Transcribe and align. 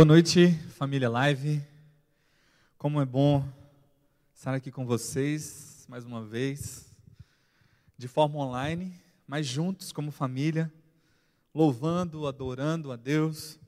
Boa 0.00 0.06
noite, 0.06 0.54
família 0.78 1.10
Live. 1.10 1.62
Como 2.78 3.02
é 3.02 3.04
bom 3.04 3.46
estar 4.34 4.54
aqui 4.54 4.70
com 4.72 4.86
vocês 4.86 5.84
mais 5.90 6.06
uma 6.06 6.24
vez, 6.24 6.90
de 7.98 8.08
forma 8.08 8.38
online, 8.38 8.98
mas 9.26 9.46
juntos 9.46 9.92
como 9.92 10.10
família, 10.10 10.72
louvando, 11.54 12.26
adorando 12.26 12.90
a 12.90 12.96
Deus, 12.96 13.60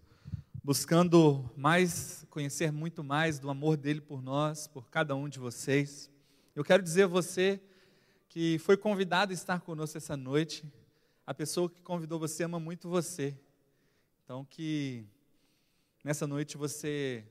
buscando 0.65 1.45
mais, 1.55 2.25
conhecer 2.31 2.73
muito 2.73 3.05
mais 3.05 3.39
do 3.39 3.51
amor 3.51 3.77
dele 3.77 4.01
por 4.01 4.23
nós, 4.23 4.67
por 4.67 4.89
cada 4.89 5.15
um 5.15 5.29
de 5.29 5.39
vocês. 5.39 6.11
Eu 6.57 6.65
quero 6.65 6.83
dizer 6.83 7.03
a 7.03 7.09
você 7.09 7.61
que 8.31 8.59
foi 8.61 8.79
convidado 8.79 9.33
a 9.33 9.35
estar 9.35 9.61
conosco 9.61 9.99
essa 9.99 10.17
noite. 10.17 10.65
A 11.27 11.35
pessoa 11.35 11.69
que 11.69 11.83
convidou 11.83 12.19
você 12.19 12.43
ama 12.43 12.59
muito 12.59 12.89
você. 12.89 13.39
Então 14.25 14.47
que 14.47 15.07
nessa 16.03 16.27
noite 16.27 16.57
você 16.57 17.25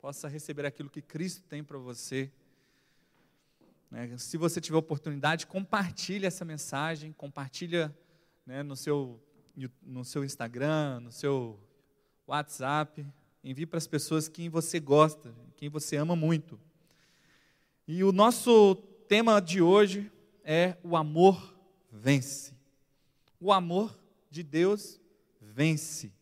possa 0.00 0.28
receber 0.28 0.66
aquilo 0.66 0.90
que 0.90 1.02
Cristo 1.02 1.42
tem 1.48 1.64
para 1.64 1.78
você. 1.78 2.30
Né? 3.90 4.16
Se 4.18 4.36
você 4.36 4.60
tiver 4.60 4.76
oportunidade, 4.76 5.46
compartilhe 5.46 6.26
essa 6.26 6.44
mensagem, 6.44 7.12
compartilha 7.12 7.94
né, 8.46 8.62
no, 8.62 8.76
seu, 8.76 9.20
no 9.82 10.04
seu 10.04 10.24
Instagram, 10.24 11.00
no 11.00 11.12
seu 11.12 11.58
WhatsApp, 12.26 13.06
envie 13.42 13.66
para 13.66 13.78
as 13.78 13.86
pessoas 13.86 14.28
quem 14.28 14.48
você 14.48 14.78
gosta, 14.78 15.34
quem 15.56 15.68
você 15.68 15.96
ama 15.96 16.14
muito. 16.14 16.60
E 17.86 18.04
o 18.04 18.12
nosso 18.12 18.74
tema 19.08 19.40
de 19.40 19.62
hoje 19.62 20.12
é 20.44 20.76
o 20.82 20.96
amor 20.96 21.56
vence. 21.90 22.54
O 23.40 23.52
amor 23.52 23.98
de 24.30 24.42
Deus 24.42 25.00
vence. 25.40 26.12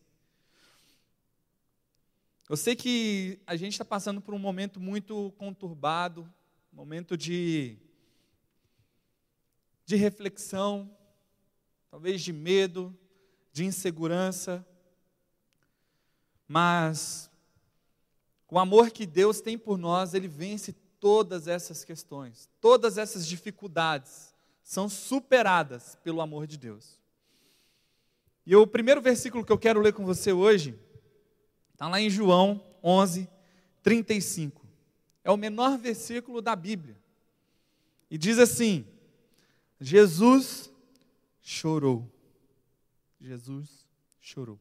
Eu 2.49 2.55
sei 2.55 2.77
que 2.77 3.41
a 3.45 3.57
gente 3.57 3.73
está 3.73 3.83
passando 3.83 4.21
por 4.21 4.33
um 4.33 4.39
momento 4.39 4.79
muito 4.79 5.33
conturbado, 5.37 6.31
momento 6.71 7.17
de, 7.17 7.77
de 9.85 9.97
reflexão, 9.97 10.89
talvez 11.91 12.21
de 12.21 12.31
medo, 12.31 12.97
de 13.51 13.65
insegurança, 13.65 14.65
mas 16.47 17.29
o 18.49 18.57
amor 18.57 18.91
que 18.91 19.05
Deus 19.05 19.41
tem 19.41 19.57
por 19.57 19.77
nós, 19.77 20.13
ele 20.13 20.29
vence 20.29 20.71
todas 21.01 21.49
essas 21.49 21.83
questões, 21.83 22.49
todas 22.61 22.97
essas 22.97 23.27
dificuldades 23.27 24.33
são 24.63 24.87
superadas 24.87 25.97
pelo 26.01 26.21
amor 26.21 26.47
de 26.47 26.57
Deus. 26.57 26.97
E 28.45 28.55
o 28.55 28.65
primeiro 28.65 29.01
versículo 29.01 29.43
que 29.43 29.51
eu 29.51 29.59
quero 29.59 29.81
ler 29.81 29.91
com 29.91 30.05
você 30.05 30.31
hoje 30.31 30.79
Está 31.77 31.87
lá 31.87 32.01
em 32.01 32.09
João 32.09 32.59
11, 32.83 33.29
35. 33.83 34.65
É 35.23 35.29
o 35.29 35.37
menor 35.37 35.77
versículo 35.77 36.41
da 36.41 36.55
Bíblia. 36.55 36.97
E 38.09 38.17
diz 38.17 38.39
assim: 38.39 38.83
Jesus 39.79 40.71
chorou. 41.39 42.11
Jesus 43.21 43.85
chorou. 44.19 44.59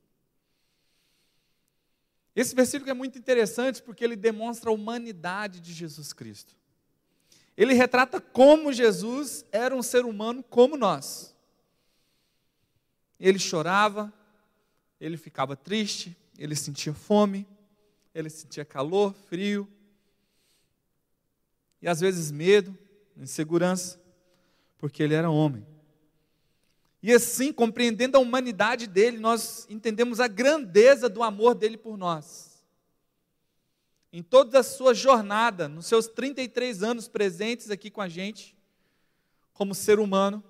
Esse 2.35 2.55
versículo 2.55 2.91
é 2.91 2.93
muito 2.93 3.17
interessante 3.17 3.83
porque 3.83 4.05
ele 4.05 4.15
demonstra 4.15 4.69
a 4.69 4.75
humanidade 4.75 5.59
de 5.59 5.73
Jesus 5.73 6.13
Cristo. 6.13 6.55
Ele 7.57 7.73
retrata 7.73 8.21
como 8.21 8.75
Jesus 8.75 9.43
era 9.51 9.75
um 9.75 9.83
ser 9.83 10.05
humano 10.05 10.43
como 10.43 10.77
nós. 10.77 11.35
Ele 13.19 13.39
chorava, 13.39 14.13
ele 15.01 15.17
ficava 15.17 15.57
triste, 15.57 16.15
ele 16.39 16.55
sentia 16.55 16.93
fome, 16.93 17.47
ele 18.15 18.31
sentia 18.31 18.65
calor, 18.65 19.15
frio, 19.29 19.69
e 21.81 21.89
às 21.89 22.01
vezes 22.01 22.31
medo, 22.31 22.77
insegurança, 23.17 24.01
porque 24.79 25.03
ele 25.03 25.15
era 25.15 25.31
homem. 25.31 25.67
E 27.03 27.13
assim, 27.13 27.53
compreendendo 27.53 28.17
a 28.17 28.21
humanidade 28.21 28.87
dele, 28.87 29.19
nós 29.19 29.67
entendemos 29.69 30.19
a 30.19 30.27
grandeza 30.27 31.09
do 31.09 31.23
amor 31.23 31.55
dele 31.55 31.77
por 31.77 31.97
nós. 31.97 32.65
Em 34.13 34.23
toda 34.23 34.61
a 34.61 34.63
sua 34.63 34.95
jornada, 34.95 35.69
nos 35.69 35.87
seus 35.87 36.09
33 36.09 36.83
anos 36.83 37.07
presentes 37.07 37.71
aqui 37.71 37.91
com 37.91 38.01
a 38.01 38.09
gente, 38.09 38.57
como 39.53 39.75
ser 39.75 39.99
humano, 39.99 40.43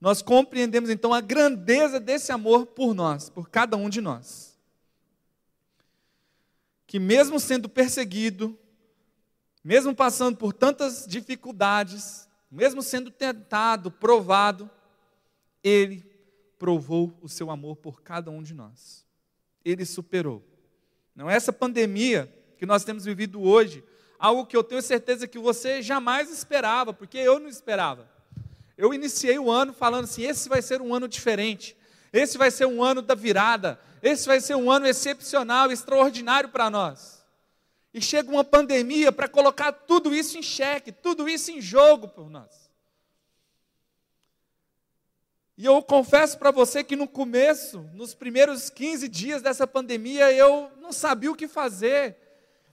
nós 0.00 0.20
compreendemos 0.20 0.90
então 0.90 1.14
a 1.14 1.20
grandeza 1.20 2.00
desse 2.00 2.32
amor 2.32 2.66
por 2.66 2.92
nós, 2.92 3.30
por 3.30 3.48
cada 3.48 3.76
um 3.76 3.88
de 3.88 4.00
nós 4.00 4.51
que, 6.92 6.98
mesmo 6.98 7.40
sendo 7.40 7.70
perseguido, 7.70 8.54
mesmo 9.64 9.96
passando 9.96 10.36
por 10.36 10.52
tantas 10.52 11.06
dificuldades, 11.08 12.28
mesmo 12.50 12.82
sendo 12.82 13.10
tentado, 13.10 13.90
provado, 13.90 14.70
ele 15.64 16.04
provou 16.58 17.18
o 17.22 17.30
seu 17.30 17.50
amor 17.50 17.76
por 17.76 18.02
cada 18.02 18.30
um 18.30 18.42
de 18.42 18.52
nós. 18.52 19.06
Ele 19.64 19.86
superou. 19.86 20.44
Não 21.16 21.30
é 21.30 21.34
essa 21.34 21.50
pandemia 21.50 22.30
que 22.58 22.66
nós 22.66 22.84
temos 22.84 23.06
vivido 23.06 23.40
hoje, 23.40 23.82
algo 24.18 24.44
que 24.44 24.54
eu 24.54 24.62
tenho 24.62 24.82
certeza 24.82 25.26
que 25.26 25.38
você 25.38 25.80
jamais 25.80 26.30
esperava, 26.30 26.92
porque 26.92 27.16
eu 27.16 27.38
não 27.38 27.48
esperava. 27.48 28.06
Eu 28.76 28.92
iniciei 28.92 29.38
o 29.38 29.50
ano 29.50 29.72
falando 29.72 30.04
assim: 30.04 30.24
esse 30.24 30.46
vai 30.46 30.60
ser 30.60 30.82
um 30.82 30.94
ano 30.94 31.08
diferente, 31.08 31.74
esse 32.12 32.36
vai 32.36 32.50
ser 32.50 32.66
um 32.66 32.82
ano 32.82 33.00
da 33.00 33.14
virada, 33.14 33.80
esse 34.02 34.26
vai 34.26 34.40
ser 34.40 34.54
um 34.54 34.70
ano 34.70 34.86
excepcional, 34.86 35.72
extraordinário 35.72 36.50
para 36.50 36.68
nós. 36.68 37.24
E 37.94 38.00
chega 38.00 38.30
uma 38.30 38.44
pandemia 38.44 39.12
para 39.12 39.28
colocar 39.28 39.72
tudo 39.72 40.14
isso 40.14 40.36
em 40.36 40.42
xeque, 40.42 40.92
tudo 40.92 41.28
isso 41.28 41.50
em 41.50 41.60
jogo 41.60 42.08
por 42.08 42.28
nós. 42.28 42.70
E 45.56 45.64
eu 45.66 45.82
confesso 45.82 46.38
para 46.38 46.50
você 46.50 46.82
que 46.82 46.96
no 46.96 47.06
começo, 47.06 47.80
nos 47.92 48.14
primeiros 48.14 48.70
15 48.70 49.08
dias 49.08 49.42
dessa 49.42 49.66
pandemia, 49.66 50.32
eu 50.32 50.70
não 50.80 50.92
sabia 50.92 51.30
o 51.30 51.36
que 51.36 51.46
fazer. 51.46 52.16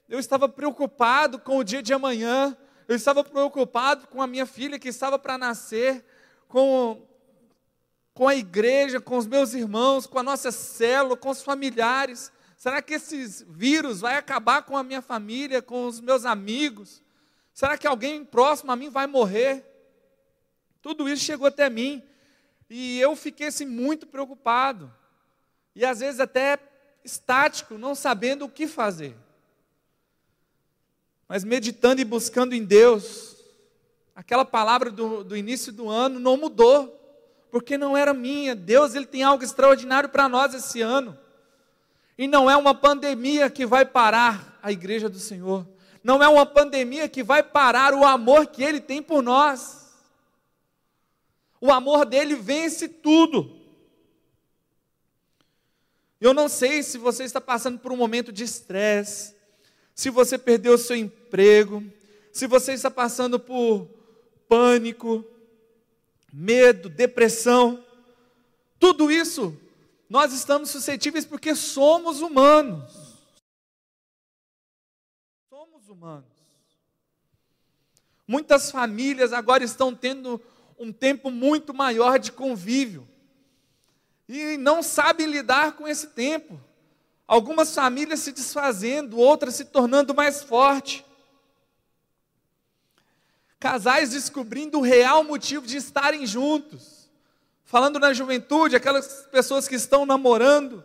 Eu 0.08 0.18
estava 0.18 0.50
preocupado 0.50 1.38
com 1.38 1.58
o 1.58 1.64
dia 1.64 1.84
de 1.84 1.94
amanhã, 1.94 2.58
eu 2.88 2.96
estava 2.96 3.24
preocupado 3.24 4.08
com 4.08 4.22
a 4.22 4.28
minha 4.28 4.46
filha 4.46 4.80
que 4.80 4.88
estava 4.88 5.20
para 5.20 5.38
nascer, 5.38 6.04
com 6.48 7.06
com 8.14 8.28
a 8.28 8.36
igreja, 8.36 9.00
com 9.00 9.18
os 9.18 9.26
meus 9.26 9.54
irmãos, 9.54 10.06
com 10.06 10.20
a 10.20 10.24
nossa 10.24 10.52
célula, 10.52 11.16
com 11.16 11.30
os 11.30 11.42
familiares? 11.42 12.32
Será 12.58 12.82
que 12.82 12.96
esses 12.96 13.46
vírus 13.48 14.02
vai 14.02 14.18
acabar 14.18 14.64
com 14.64 14.76
a 14.76 14.84
minha 14.84 15.02
família, 15.02 15.62
com 15.62 15.86
os 15.86 16.02
meus 16.02 16.26
amigos? 16.26 17.02
Será 17.54 17.78
que 17.78 17.88
alguém 17.88 18.26
próximo 18.26 18.72
a 18.72 18.76
mim 18.76 18.90
vai 18.90 19.08
morrer? 19.08 19.66
Tudo 20.82 21.08
isso 21.08 21.24
chegou 21.24 21.48
até 21.48 21.70
mim 21.70 22.04
e 22.70 23.00
eu 23.00 23.16
fiquei 23.16 23.48
assim, 23.48 23.66
muito 23.66 24.06
preocupado 24.06 24.94
e 25.76 25.86
às 25.86 26.02
vezes 26.02 26.20
até 26.20 26.60
estático, 27.04 27.78
não 27.78 27.96
sabendo 27.96 28.46
o 28.46 28.50
que 28.50 28.68
fazer. 28.68 29.16
Mas 31.28 31.44
meditando 31.44 32.02
e 32.02 32.06
buscando 32.06 32.54
em 32.54 32.66
Deus, 32.66 33.38
aquela 34.16 34.44
palavra 34.44 34.92
do, 34.92 35.24
do 35.24 35.38
início 35.38 35.72
do 35.72 35.90
ano 35.90 36.20
não 36.20 36.36
mudou 36.36 36.99
porque 37.52 37.78
não 37.78 37.96
era 37.96 38.14
minha. 38.14 38.56
Deus 38.56 38.96
ele 38.96 39.06
tem 39.06 39.24
algo 39.24 39.44
extraordinário 39.44 40.10
para 40.10 40.30
nós 40.30 40.54
esse 40.54 40.82
ano. 40.82 41.18
E 42.18 42.28
não 42.28 42.50
é 42.50 42.56
uma 42.56 42.76
pandemia 42.76 43.50
que 43.50 43.66
vai 43.66 43.86
parar 43.86 44.60
a 44.62 44.72
igreja 44.72 45.08
do 45.08 45.20
Senhor. 45.20 45.68
Não 46.04 46.22
é 46.22 46.28
uma 46.28 46.46
pandemia 46.46 47.08
que 47.10 47.24
vai 47.24 47.44
parar 47.44 47.94
o 47.94 48.06
amor 48.06 48.48
que 48.48 48.64
ele 48.64 48.80
tem 48.80 49.02
por 49.02 49.22
nós. 49.22 49.90
O 51.62 51.72
amor 51.72 52.06
dele 52.06 52.36
vence 52.36 52.88
tudo. 52.88 53.58
Eu 56.22 56.34
não 56.34 56.50
sei 56.50 56.84
se 56.84 56.98
você 56.98 57.24
está 57.24 57.40
passando 57.40 57.80
por 57.80 57.92
um 57.92 57.98
momento 57.98 58.32
de 58.32 58.44
estresse, 58.44 59.34
se 59.96 60.10
você 60.10 60.38
perdeu 60.38 60.74
o 60.74 60.78
seu 60.78 60.96
emprego, 60.96 61.84
se 62.32 62.46
você 62.48 62.74
está 62.74 62.92
passando 62.92 63.40
por 63.40 63.88
pânico, 64.48 65.26
medo, 66.32 66.90
depressão, 66.90 67.84
tudo 68.80 69.12
isso 69.12 69.58
nós 70.10 70.34
estamos 70.34 70.70
suscetíveis 70.70 71.26
porque 71.26 71.54
somos 71.54 72.22
humanos. 72.22 72.92
Somos 75.50 75.88
humanos. 75.88 76.26
Muitas 78.28 78.72
famílias 78.72 79.34
agora 79.34 79.64
estão 79.64 79.94
tendo 79.94 80.42
um 80.80 80.92
tempo 80.92 81.30
muito 81.30 81.74
maior 81.74 82.18
de 82.18 82.32
convívio 82.32 83.08
e 84.28 84.58
não 84.58 84.82
sabem 84.82 85.26
lidar 85.26 85.74
com 85.74 85.88
esse 85.88 86.08
tempo. 86.08 86.60
Algumas 87.28 87.74
famílias 87.74 88.20
se 88.22 88.32
desfazendo, 88.32 89.18
outras 89.18 89.56
se 89.56 89.66
tornando 89.66 90.16
mais 90.16 90.42
fortes. 90.42 91.04
Casais 93.60 94.12
descobrindo 94.12 94.80
o 94.80 94.82
real 94.82 95.24
motivo 95.24 95.68
de 95.68 95.78
estarem 95.78 96.26
juntos. 96.26 97.10
Falando 97.66 98.00
na 98.00 98.14
juventude, 98.14 98.76
aquelas 98.76 99.28
pessoas 99.32 99.68
que 99.68 99.76
estão 99.76 100.06
namorando, 100.06 100.84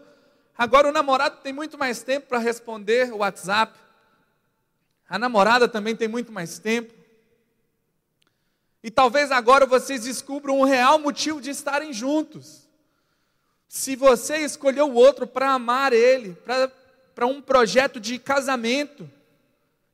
Agora 0.56 0.88
o 0.88 0.92
namorado 0.92 1.38
tem 1.42 1.52
muito 1.52 1.76
mais 1.76 2.02
tempo 2.02 2.28
para 2.28 2.38
responder 2.38 3.12
o 3.12 3.18
WhatsApp. 3.18 3.76
A 5.08 5.18
namorada 5.18 5.68
também 5.68 5.96
tem 5.96 6.06
muito 6.06 6.30
mais 6.30 6.58
tempo. 6.60 6.94
E 8.82 8.90
talvez 8.90 9.32
agora 9.32 9.66
vocês 9.66 10.04
descubram 10.04 10.60
o 10.60 10.64
real 10.64 10.98
motivo 10.98 11.40
de 11.40 11.50
estarem 11.50 11.92
juntos. 11.92 12.68
Se 13.68 13.96
você 13.96 14.38
escolheu 14.38 14.86
o 14.86 14.94
outro 14.94 15.26
para 15.26 15.50
amar 15.50 15.92
ele, 15.92 16.36
para 17.14 17.26
um 17.26 17.42
projeto 17.42 17.98
de 17.98 18.18
casamento, 18.18 19.10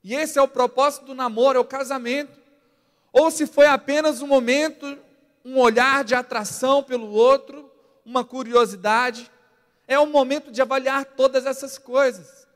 e 0.04 0.14
esse 0.14 0.38
é 0.38 0.42
o 0.42 0.48
propósito 0.48 1.06
do 1.06 1.14
namoro, 1.14 1.56
é 1.56 1.60
o 1.60 1.64
casamento, 1.64 2.38
ou 3.12 3.30
se 3.30 3.46
foi 3.46 3.66
apenas 3.66 4.22
um 4.22 4.26
momento, 4.26 4.98
um 5.44 5.58
olhar 5.58 6.04
de 6.04 6.14
atração 6.14 6.82
pelo 6.82 7.10
outro, 7.10 7.70
uma 8.04 8.24
curiosidade, 8.24 9.30
é 9.86 9.98
o 9.98 10.06
momento 10.06 10.52
de 10.52 10.62
avaliar 10.62 11.04
todas 11.04 11.46
essas 11.46 11.76
coisas. 11.76 12.46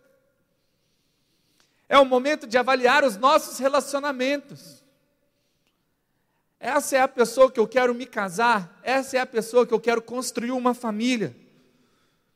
É 1.89 1.99
o 1.99 2.05
momento 2.05 2.47
de 2.47 2.57
avaliar 2.57 3.05
os 3.05 3.17
nossos 3.17 3.59
relacionamentos. 3.59 4.85
Essa 6.59 6.97
é 6.97 7.01
a 7.01 7.09
pessoa 7.09 7.51
que 7.51 7.61
eu 7.61 7.69
quero 7.69 7.95
me 7.95 8.07
casar, 8.07 8.81
essa 8.83 9.17
é 9.17 9.21
a 9.21 9.27
pessoa 9.27 9.67
que 9.67 9.75
eu 9.75 9.81
quero 9.81 10.01
construir 10.01 10.53
uma 10.53 10.73
família. 10.73 11.37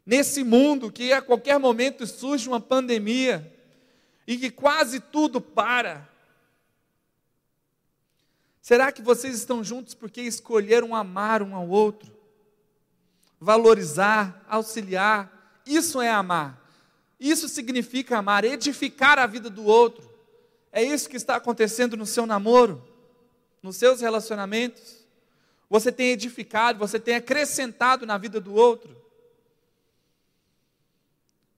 Nesse 0.05 0.43
mundo 0.43 0.93
que 0.93 1.13
a 1.13 1.23
qualquer 1.23 1.59
momento 1.59 2.07
surge 2.07 2.49
uma 2.49 2.61
pandemia 2.61 3.55
e 4.27 4.37
que 4.37 4.51
quase 4.51 5.01
tudo 5.01 5.41
para. 5.41 6.09
Será 8.69 8.93
que 8.93 9.01
vocês 9.01 9.35
estão 9.35 9.65
juntos 9.65 9.95
porque 9.95 10.21
escolheram 10.21 10.95
amar 10.95 11.43
um 11.43 11.57
ao 11.57 11.67
outro? 11.67 12.15
Valorizar, 13.41 14.45
auxiliar, 14.47 15.63
isso 15.65 16.03
é 16.03 16.11
amar. 16.11 16.63
Isso 17.19 17.49
significa 17.49 18.19
amar, 18.19 18.45
edificar 18.45 19.19
a 19.19 19.27
vida 19.27 19.49
do 19.49 19.65
outro. 19.65 20.07
É 20.71 20.83
isso 20.83 21.09
que 21.09 21.17
está 21.17 21.37
acontecendo 21.37 21.97
no 21.97 22.05
seu 22.05 22.27
namoro, 22.27 22.87
nos 23.63 23.77
seus 23.77 24.03
relacionamentos. 24.03 25.03
Você 25.71 25.91
tem 25.91 26.11
edificado, 26.11 26.79
você 26.79 27.01
tem 27.01 27.15
acrescentado 27.15 28.05
na 28.05 28.19
vida 28.19 28.39
do 28.39 28.53
outro. 28.53 28.95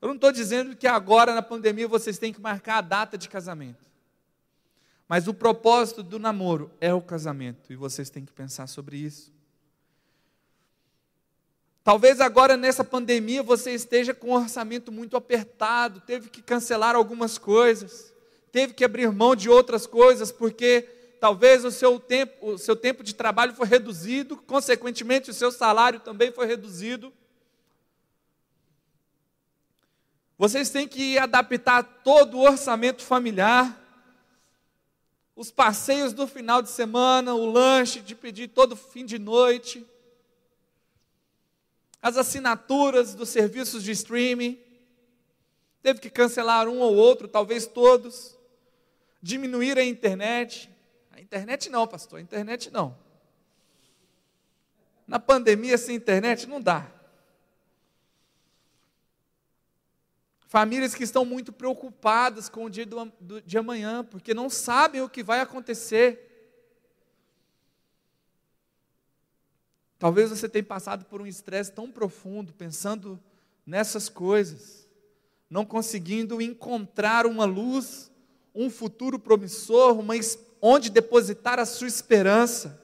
Eu 0.00 0.06
não 0.06 0.14
estou 0.14 0.30
dizendo 0.30 0.76
que 0.76 0.86
agora 0.86 1.34
na 1.34 1.42
pandemia 1.42 1.88
vocês 1.88 2.18
têm 2.18 2.32
que 2.32 2.40
marcar 2.40 2.76
a 2.76 2.82
data 2.82 3.18
de 3.18 3.28
casamento. 3.28 3.89
Mas 5.10 5.26
o 5.26 5.34
propósito 5.34 6.04
do 6.04 6.20
namoro 6.20 6.70
é 6.80 6.94
o 6.94 7.02
casamento 7.02 7.72
e 7.72 7.74
vocês 7.74 8.08
têm 8.10 8.24
que 8.24 8.32
pensar 8.32 8.68
sobre 8.68 8.96
isso. 8.96 9.32
Talvez 11.82 12.20
agora 12.20 12.56
nessa 12.56 12.84
pandemia 12.84 13.42
você 13.42 13.72
esteja 13.72 14.14
com 14.14 14.28
um 14.28 14.34
orçamento 14.34 14.92
muito 14.92 15.16
apertado, 15.16 16.00
teve 16.00 16.30
que 16.30 16.40
cancelar 16.40 16.94
algumas 16.94 17.38
coisas, 17.38 18.14
teve 18.52 18.72
que 18.72 18.84
abrir 18.84 19.10
mão 19.10 19.34
de 19.34 19.50
outras 19.50 19.84
coisas, 19.84 20.30
porque 20.30 20.82
talvez 21.18 21.64
o 21.64 21.72
seu 21.72 21.98
tempo, 21.98 22.52
o 22.52 22.56
seu 22.56 22.76
tempo 22.76 23.02
de 23.02 23.12
trabalho 23.12 23.52
foi 23.52 23.66
reduzido, 23.66 24.36
consequentemente 24.36 25.28
o 25.28 25.34
seu 25.34 25.50
salário 25.50 25.98
também 25.98 26.30
foi 26.30 26.46
reduzido. 26.46 27.12
Vocês 30.38 30.70
têm 30.70 30.86
que 30.86 31.18
adaptar 31.18 31.82
todo 32.04 32.36
o 32.36 32.42
orçamento 32.42 33.02
familiar, 33.02 33.76
os 35.40 35.50
passeios 35.50 36.12
do 36.12 36.26
final 36.26 36.60
de 36.60 36.68
semana, 36.68 37.34
o 37.34 37.50
lanche 37.50 38.00
de 38.00 38.14
pedir 38.14 38.48
todo 38.48 38.76
fim 38.76 39.06
de 39.06 39.18
noite 39.18 39.86
as 42.02 42.18
assinaturas 42.18 43.14
dos 43.14 43.30
serviços 43.30 43.82
de 43.82 43.90
streaming, 43.92 44.58
teve 45.82 45.98
que 45.98 46.10
cancelar 46.10 46.68
um 46.68 46.80
ou 46.80 46.94
outro, 46.94 47.26
talvez 47.26 47.66
todos, 47.66 48.36
diminuir 49.22 49.78
a 49.78 49.84
internet. 49.84 50.70
A 51.10 51.20
internet 51.20 51.70
não, 51.70 51.86
pastor, 51.86 52.18
a 52.18 52.22
internet 52.22 52.70
não. 52.70 52.96
Na 55.06 55.18
pandemia, 55.18 55.76
sem 55.76 55.96
internet, 55.96 56.46
não 56.46 56.60
dá. 56.60 56.86
Famílias 60.50 60.96
que 60.96 61.04
estão 61.04 61.24
muito 61.24 61.52
preocupadas 61.52 62.48
com 62.48 62.64
o 62.64 62.68
dia 62.68 62.84
do, 62.84 63.12
do, 63.20 63.40
de 63.40 63.56
amanhã, 63.56 64.02
porque 64.02 64.34
não 64.34 64.50
sabem 64.50 65.00
o 65.00 65.08
que 65.08 65.22
vai 65.22 65.40
acontecer. 65.40 66.28
Talvez 69.96 70.28
você 70.28 70.48
tenha 70.48 70.64
passado 70.64 71.04
por 71.04 71.22
um 71.22 71.26
estresse 71.26 71.70
tão 71.70 71.88
profundo, 71.88 72.52
pensando 72.52 73.16
nessas 73.64 74.08
coisas, 74.08 74.88
não 75.48 75.64
conseguindo 75.64 76.42
encontrar 76.42 77.26
uma 77.26 77.44
luz, 77.44 78.10
um 78.52 78.68
futuro 78.68 79.20
promissor, 79.20 80.00
uma, 80.00 80.14
onde 80.60 80.90
depositar 80.90 81.60
a 81.60 81.64
sua 81.64 81.86
esperança. 81.86 82.79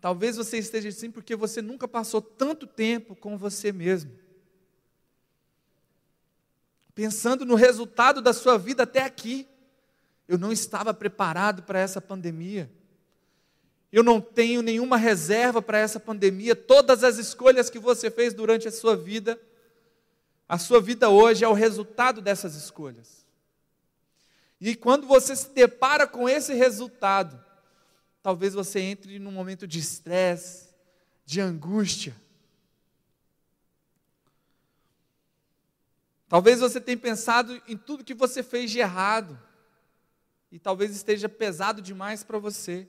Talvez 0.00 0.36
você 0.36 0.58
esteja 0.58 0.88
assim 0.88 1.10
porque 1.10 1.36
você 1.36 1.60
nunca 1.60 1.86
passou 1.86 2.22
tanto 2.22 2.66
tempo 2.66 3.14
com 3.14 3.36
você 3.36 3.70
mesmo. 3.70 4.18
Pensando 6.94 7.44
no 7.44 7.54
resultado 7.54 8.22
da 8.22 8.32
sua 8.32 8.56
vida 8.56 8.84
até 8.84 9.02
aqui. 9.02 9.46
Eu 10.26 10.38
não 10.38 10.50
estava 10.50 10.94
preparado 10.94 11.62
para 11.62 11.78
essa 11.78 12.00
pandemia. 12.00 12.70
Eu 13.92 14.02
não 14.02 14.20
tenho 14.20 14.62
nenhuma 14.62 14.96
reserva 14.96 15.60
para 15.60 15.78
essa 15.78 16.00
pandemia. 16.00 16.54
Todas 16.54 17.04
as 17.04 17.18
escolhas 17.18 17.68
que 17.68 17.78
você 17.78 18.10
fez 18.10 18.32
durante 18.32 18.68
a 18.68 18.72
sua 18.72 18.96
vida, 18.96 19.38
a 20.48 20.58
sua 20.58 20.80
vida 20.80 21.10
hoje 21.10 21.44
é 21.44 21.48
o 21.48 21.52
resultado 21.52 22.22
dessas 22.22 22.54
escolhas. 22.54 23.26
E 24.60 24.76
quando 24.76 25.06
você 25.06 25.34
se 25.34 25.50
depara 25.50 26.06
com 26.06 26.28
esse 26.28 26.54
resultado, 26.54 27.42
talvez 28.22 28.54
você 28.54 28.80
entre 28.80 29.18
num 29.18 29.32
momento 29.32 29.66
de 29.66 29.78
estresse, 29.78 30.68
de 31.24 31.40
angústia. 31.40 32.14
Talvez 36.28 36.60
você 36.60 36.80
tenha 36.80 36.96
pensado 36.96 37.60
em 37.66 37.76
tudo 37.76 38.04
que 38.04 38.14
você 38.14 38.42
fez 38.42 38.70
de 38.70 38.78
errado, 38.78 39.38
e 40.52 40.58
talvez 40.58 40.94
esteja 40.94 41.28
pesado 41.28 41.80
demais 41.80 42.22
para 42.22 42.38
você. 42.38 42.86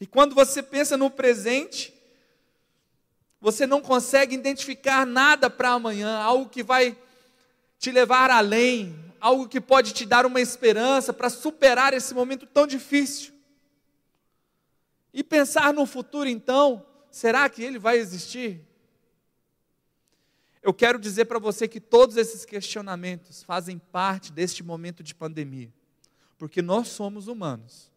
E 0.00 0.06
quando 0.06 0.34
você 0.34 0.62
pensa 0.62 0.96
no 0.96 1.10
presente, 1.10 1.94
você 3.40 3.66
não 3.66 3.82
consegue 3.82 4.34
identificar 4.34 5.06
nada 5.06 5.50
para 5.50 5.72
amanhã, 5.72 6.16
algo 6.18 6.48
que 6.48 6.62
vai 6.62 6.96
te 7.78 7.90
levar 7.90 8.30
além, 8.30 8.98
algo 9.20 9.46
que 9.46 9.60
pode 9.60 9.92
te 9.92 10.06
dar 10.06 10.24
uma 10.24 10.40
esperança 10.40 11.12
para 11.12 11.28
superar 11.28 11.92
esse 11.92 12.14
momento 12.14 12.46
tão 12.46 12.66
difícil. 12.66 13.33
E 15.14 15.24
pensar 15.24 15.72
no 15.72 15.86
futuro, 15.86 16.28
então, 16.28 16.84
será 17.10 17.48
que 17.48 17.62
ele 17.62 17.78
vai 17.78 17.96
existir? 17.96 18.60
Eu 20.62 20.74
quero 20.74 20.98
dizer 20.98 21.24
para 21.24 21.38
você 21.38 21.66
que 21.66 21.80
todos 21.80 22.18
esses 22.18 22.44
questionamentos 22.44 23.42
fazem 23.42 23.78
parte 23.78 24.30
deste 24.30 24.62
momento 24.62 25.02
de 25.02 25.14
pandemia, 25.14 25.72
porque 26.36 26.60
nós 26.60 26.88
somos 26.88 27.28
humanos 27.28 27.94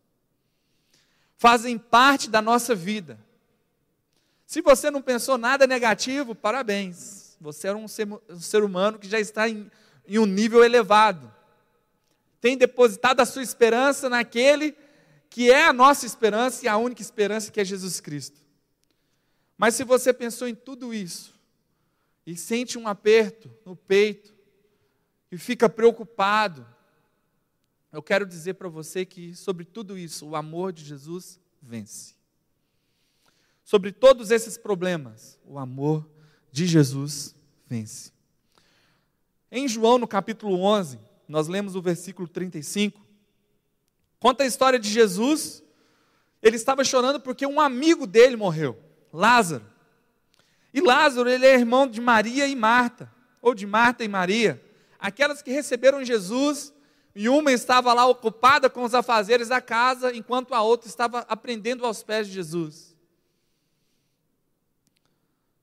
fazem 1.38 1.78
parte 1.78 2.30
da 2.30 2.42
nossa 2.42 2.76
vida. 2.76 3.18
Se 4.46 4.62
você 4.62 4.90
não 4.90 5.02
pensou 5.02 5.38
nada 5.38 5.68
negativo, 5.68 6.34
parabéns. 6.34 7.38
Você 7.40 7.68
é 7.68 7.76
um 7.76 7.88
ser, 7.88 8.08
um 8.08 8.66
humano 8.66 8.98
que 8.98 9.08
já 9.08 9.20
está 9.20 9.48
em, 9.48 9.70
em 10.08 10.18
um 10.18 10.26
nível 10.26 10.64
elevado. 10.64 11.32
Tem 12.42 12.58
depositado 12.58 13.20
a 13.20 13.26
sua 13.26 13.44
esperança 13.44 14.10
naquele 14.10 14.76
que 15.30 15.52
é 15.52 15.66
a 15.66 15.74
nossa 15.74 16.06
esperança 16.06 16.66
e 16.66 16.68
a 16.68 16.78
única 16.78 17.02
esperança 17.02 17.52
que 17.52 17.60
é 17.60 17.66
Jesus 17.66 18.00
Cristo. 18.00 18.42
Mas 19.58 19.76
se 19.76 19.84
você 19.84 20.14
pensou 20.14 20.48
em 20.48 20.56
tudo 20.56 20.94
isso 20.94 21.34
e 22.26 22.36
sente 22.36 22.78
um 22.78 22.88
aperto 22.88 23.50
no 23.66 23.76
peito 23.76 24.34
e 25.32 25.38
fica 25.38 25.68
preocupado, 25.68 26.66
eu 27.92 28.02
quero 28.04 28.26
dizer 28.26 28.56
para 28.56 28.70
você 28.70 29.06
que 29.06 29.36
sobre 29.36 29.66
tudo 29.66 29.98
isso, 29.98 30.28
o 30.28 30.36
amor 30.36 30.72
de 30.72 30.84
Jesus 30.84 31.40
vence. 31.62 32.16
Sobre 33.64 33.92
todos 33.92 34.32
esses 34.32 34.58
problemas, 34.58 35.40
o 35.44 35.58
amor 35.58 36.08
de 36.52 36.66
Jesus 36.66 37.36
vence. 37.66 38.12
Em 39.52 39.68
João, 39.68 39.98
no 39.98 40.08
capítulo 40.08 40.62
11, 40.62 41.00
nós 41.28 41.48
lemos 41.48 41.76
o 41.76 41.82
versículo 41.82 42.28
35. 42.28 43.07
Conta 44.20 44.44
a 44.44 44.48
história 44.48 44.80
de 44.80 44.90
Jesus. 44.90 45.64
Ele 46.42 46.56
estava 46.56 46.84
chorando 46.84 47.20
porque 47.20 47.46
um 47.46 47.60
amigo 47.60 48.06
dele 48.06 48.36
morreu, 48.36 48.78
Lázaro. 49.12 49.66
E 50.74 50.82
Lázaro, 50.82 51.30
ele 51.30 51.46
é 51.46 51.54
irmão 51.54 51.88
de 51.88 52.00
Maria 52.00 52.48
e 52.48 52.56
Marta, 52.56 53.12
ou 53.42 53.56
de 53.56 53.66
Marta 53.66 54.04
e 54.04 54.08
Maria, 54.08 54.64
aquelas 55.00 55.42
que 55.42 55.52
receberam 55.52 56.04
Jesus 56.04 56.74
e 57.16 57.28
uma 57.28 57.52
estava 57.52 57.94
lá 57.94 58.06
ocupada 58.06 58.70
com 58.70 58.84
os 58.84 58.94
afazeres 58.94 59.48
da 59.48 59.60
casa, 59.60 60.16
enquanto 60.16 60.54
a 60.54 60.62
outra 60.62 60.88
estava 60.88 61.26
aprendendo 61.28 61.84
aos 61.84 62.04
pés 62.04 62.28
de 62.28 62.34
Jesus. 62.34 62.96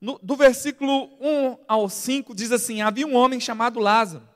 No, 0.00 0.18
do 0.20 0.34
versículo 0.34 1.08
1 1.20 1.58
ao 1.68 1.88
5 1.88 2.34
diz 2.34 2.50
assim: 2.50 2.82
Havia 2.82 3.06
um 3.06 3.14
homem 3.14 3.38
chamado 3.38 3.78
Lázaro. 3.78 4.28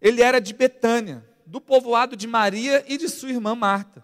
Ele 0.00 0.20
era 0.20 0.40
de 0.40 0.52
Betânia, 0.52 1.24
do 1.52 1.60
povoado 1.60 2.16
de 2.16 2.26
Maria 2.26 2.82
e 2.88 2.96
de 2.96 3.10
sua 3.10 3.28
irmã 3.28 3.54
Marta. 3.54 4.02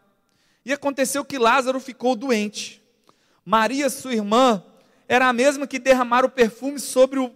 E 0.67 0.71
aconteceu 0.71 1.25
que 1.25 1.39
Lázaro 1.39 1.81
ficou 1.81 2.15
doente. 2.15 2.83
Maria, 3.43 3.89
sua 3.89 4.13
irmã, 4.13 4.63
era 5.09 5.29
a 5.29 5.33
mesma 5.33 5.67
que 5.67 5.79
derramara 5.79 6.27
o 6.27 6.31
perfume 6.31 6.79
sobre 6.79 7.19
o, 7.19 7.35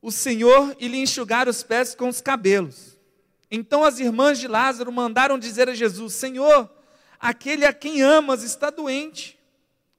o 0.00 0.10
Senhor 0.10 0.74
e 0.80 0.88
lhe 0.88 0.96
enxugara 0.96 1.50
os 1.50 1.62
pés 1.62 1.94
com 1.94 2.08
os 2.08 2.22
cabelos. 2.22 2.98
Então 3.50 3.84
as 3.84 3.98
irmãs 3.98 4.38
de 4.38 4.48
Lázaro 4.48 4.90
mandaram 4.90 5.38
dizer 5.38 5.68
a 5.68 5.74
Jesus: 5.74 6.14
Senhor, 6.14 6.70
aquele 7.20 7.66
a 7.66 7.72
quem 7.74 8.00
amas 8.00 8.42
está 8.42 8.70
doente. 8.70 9.38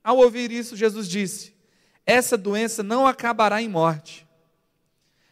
Ao 0.04 0.18
ouvir 0.18 0.52
isso, 0.52 0.76
Jesus 0.76 1.08
disse: 1.08 1.54
Essa 2.04 2.36
doença 2.36 2.82
não 2.82 3.06
acabará 3.06 3.62
em 3.62 3.70
morte. 3.70 4.28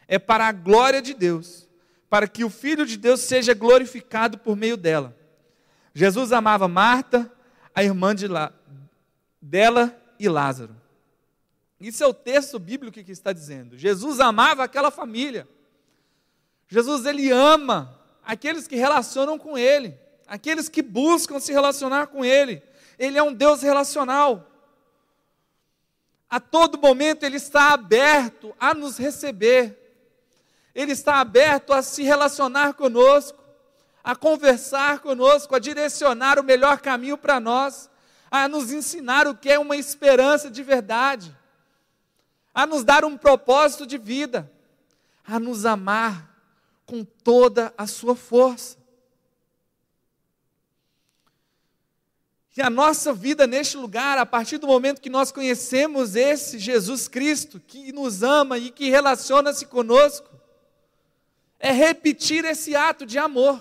É 0.06 0.20
para 0.20 0.46
a 0.46 0.52
glória 0.52 1.02
de 1.02 1.14
Deus, 1.14 1.67
para 2.08 2.26
que 2.26 2.44
o 2.44 2.50
Filho 2.50 2.86
de 2.86 2.96
Deus 2.96 3.20
seja 3.20 3.54
glorificado 3.54 4.38
por 4.38 4.56
meio 4.56 4.76
dela. 4.76 5.16
Jesus 5.94 6.32
amava 6.32 6.68
Marta, 6.68 7.30
a 7.74 7.82
irmã 7.82 8.14
de 8.14 8.26
La... 8.26 8.52
dela 9.40 9.96
e 10.18 10.28
Lázaro. 10.28 10.74
Isso 11.80 12.02
é 12.02 12.06
o 12.06 12.14
texto 12.14 12.58
bíblico 12.58 13.02
que 13.02 13.12
está 13.12 13.32
dizendo. 13.32 13.76
Jesus 13.76 14.20
amava 14.20 14.64
aquela 14.64 14.90
família. 14.90 15.46
Jesus 16.66 17.06
ele 17.06 17.30
ama 17.30 17.98
aqueles 18.24 18.66
que 18.66 18.76
relacionam 18.76 19.38
com 19.38 19.56
ele, 19.56 19.96
aqueles 20.26 20.68
que 20.68 20.82
buscam 20.82 21.38
se 21.38 21.52
relacionar 21.52 22.08
com 22.08 22.24
ele. 22.24 22.62
Ele 22.98 23.16
é 23.16 23.22
um 23.22 23.32
Deus 23.32 23.62
relacional. 23.62 24.50
A 26.28 26.38
todo 26.40 26.78
momento 26.78 27.22
ele 27.22 27.36
está 27.36 27.72
aberto 27.72 28.54
a 28.60 28.74
nos 28.74 28.98
receber. 28.98 29.87
Ele 30.78 30.92
está 30.92 31.16
aberto 31.16 31.72
a 31.72 31.82
se 31.82 32.02
relacionar 32.02 32.74
conosco, 32.74 33.42
a 34.02 34.14
conversar 34.14 35.00
conosco, 35.00 35.54
a 35.54 35.58
direcionar 35.58 36.38
o 36.38 36.44
melhor 36.44 36.80
caminho 36.80 37.18
para 37.18 37.40
nós, 37.40 37.90
a 38.30 38.46
nos 38.46 38.70
ensinar 38.72 39.26
o 39.26 39.34
que 39.34 39.50
é 39.50 39.58
uma 39.58 39.76
esperança 39.76 40.50
de 40.50 40.62
verdade 40.62 41.36
a 42.58 42.66
nos 42.66 42.82
dar 42.82 43.04
um 43.04 43.16
propósito 43.16 43.86
de 43.86 43.96
vida, 43.96 44.50
a 45.24 45.38
nos 45.38 45.64
amar 45.64 46.28
com 46.84 47.04
toda 47.04 47.72
a 47.78 47.86
sua 47.86 48.16
força. 48.16 48.76
E 52.56 52.60
a 52.60 52.68
nossa 52.68 53.12
vida 53.12 53.46
neste 53.46 53.76
lugar, 53.76 54.18
a 54.18 54.26
partir 54.26 54.58
do 54.58 54.66
momento 54.66 55.00
que 55.00 55.08
nós 55.08 55.30
conhecemos 55.30 56.16
esse 56.16 56.58
Jesus 56.58 57.06
Cristo, 57.06 57.60
que 57.60 57.92
nos 57.92 58.24
ama 58.24 58.58
e 58.58 58.72
que 58.72 58.90
relaciona-se 58.90 59.64
conosco, 59.64 60.28
é 61.58 61.72
repetir 61.72 62.44
esse 62.44 62.76
ato 62.76 63.04
de 63.04 63.18
amor, 63.18 63.60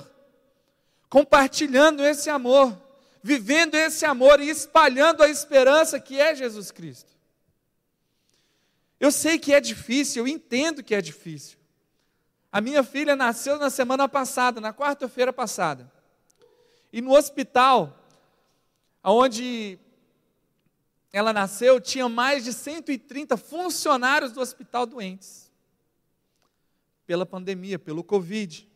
compartilhando 1.10 2.04
esse 2.06 2.30
amor, 2.30 2.77
vivendo 3.24 3.75
esse 3.75 4.06
amor 4.06 4.39
e 4.39 4.50
espalhando 4.50 5.24
a 5.24 5.30
esperança 5.30 6.00
que 6.00 6.20
é 6.20 6.36
Jesus 6.36 6.72
Cristo. 6.72 7.12
Eu 9.00 9.12
sei 9.12 9.38
que 9.38 9.54
é 9.54 9.60
difícil, 9.60 10.24
eu 10.24 10.27
entendo 10.27 10.84
que 10.84 10.96
é 10.96 11.01
difícil. 11.01 11.58
A 12.51 12.62
minha 12.62 12.84
filha 12.84 13.16
nasceu 13.16 13.60
na 13.60 13.70
semana 13.70 14.08
passada, 14.08 14.60
na 14.60 14.74
quarta-feira 14.74 15.34
passada. 15.34 15.92
E 16.92 17.01
no 17.01 17.16
hospital, 17.16 17.98
onde 19.04 19.77
ela 21.12 21.34
nasceu, 21.34 21.80
tinha 21.80 22.08
mais 22.10 22.44
de 22.44 22.54
130 22.54 23.38
funcionários 23.38 24.32
do 24.32 24.42
hospital 24.42 24.86
doentes. 24.86 25.47
Pela 27.07 27.25
pandemia, 27.25 27.79
pelo 27.79 28.03
Covid. 28.03 28.69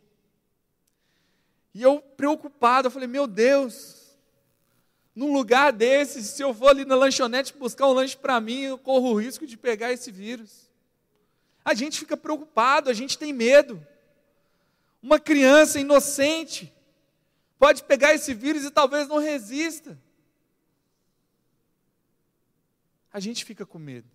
E 1.72 1.82
eu 1.82 2.00
preocupado, 2.00 2.88
eu 2.88 2.90
falei: 2.90 3.06
"Meu 3.06 3.28
Deus, 3.28 4.02
num 5.14 5.32
lugar 5.32 5.72
desse, 5.72 6.22
se 6.22 6.42
eu 6.42 6.54
for 6.54 6.68
ali 6.68 6.84
na 6.84 6.94
lanchonete 6.94 7.54
buscar 7.56 7.86
um 7.86 7.92
lanche 7.92 8.16
para 8.16 8.40
mim, 8.40 8.62
eu 8.62 8.78
corro 8.78 9.10
o 9.10 9.20
risco 9.20 9.46
de 9.46 9.56
pegar 9.56 9.92
esse 9.92 10.10
vírus. 10.10 10.70
A 11.64 11.74
gente 11.74 11.98
fica 11.98 12.16
preocupado, 12.16 12.88
a 12.88 12.94
gente 12.94 13.18
tem 13.18 13.32
medo. 13.32 13.86
Uma 15.02 15.20
criança 15.20 15.78
inocente 15.78 16.72
pode 17.58 17.84
pegar 17.84 18.14
esse 18.14 18.32
vírus 18.32 18.64
e 18.64 18.70
talvez 18.70 19.06
não 19.06 19.18
resista. 19.18 19.98
A 23.12 23.20
gente 23.20 23.44
fica 23.44 23.66
com 23.66 23.78
medo. 23.78 24.08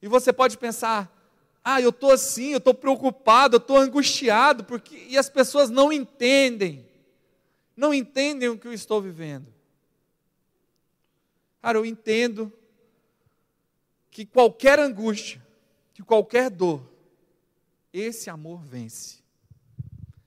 E 0.00 0.08
você 0.08 0.32
pode 0.32 0.56
pensar: 0.56 1.12
ah, 1.64 1.80
eu 1.80 1.90
estou 1.90 2.10
assim, 2.10 2.52
eu 2.52 2.58
estou 2.58 2.74
preocupado, 2.74 3.56
eu 3.56 3.58
estou 3.58 3.76
angustiado, 3.76 4.64
porque 4.64 5.06
e 5.08 5.18
as 5.18 5.28
pessoas 5.28 5.68
não 5.70 5.92
entendem 5.92 6.88
não 7.78 7.94
entendem 7.94 8.48
o 8.48 8.58
que 8.58 8.66
eu 8.66 8.72
estou 8.72 9.00
vivendo. 9.00 9.46
Cara, 11.62 11.78
eu 11.78 11.86
entendo 11.86 12.52
que 14.10 14.26
qualquer 14.26 14.80
angústia, 14.80 15.40
que 15.94 16.02
qualquer 16.02 16.50
dor, 16.50 16.82
esse 17.92 18.28
amor 18.28 18.60
vence. 18.64 19.18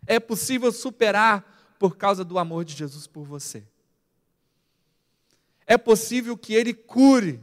É 0.08 0.18
possível 0.18 0.72
superar 0.72 1.76
por 1.78 1.98
causa 1.98 2.24
do 2.24 2.40
amor 2.40 2.64
de 2.64 2.74
Jesus 2.74 3.06
por 3.06 3.26
você. 3.26 3.66
É 5.68 5.78
possível 5.78 6.38
que 6.38 6.54
Ele 6.54 6.74
cure 6.74 7.42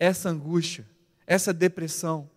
essa 0.00 0.30
angústia, 0.30 0.84
essa 1.28 1.54
depressão, 1.54 2.28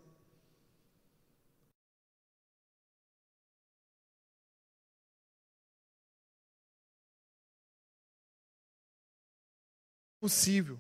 possível. 10.22 10.78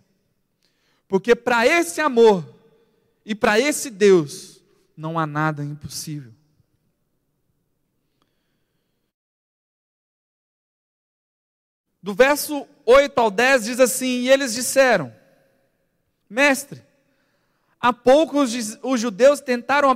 Porque 1.07 1.36
para 1.36 1.65
esse 1.65 2.00
amor 2.00 2.45
e 3.25 3.33
para 3.33 3.60
esse 3.60 3.89
Deus 3.89 4.62
não 4.95 5.17
há 5.17 5.25
nada 5.25 5.65
impossível. 5.65 6.31
Do 12.01 12.13
verso 12.13 12.67
8 12.86 13.17
ao 13.19 13.29
10 13.29 13.65
diz 13.65 13.79
assim: 13.79 14.21
E 14.21 14.29
eles 14.29 14.53
disseram, 14.53 15.13
Mestre, 16.29 16.81
há 17.79 17.91
pouco 17.91 18.41
os, 18.41 18.79
os 18.81 19.00
judeus 19.00 19.39
tentaram 19.39 19.89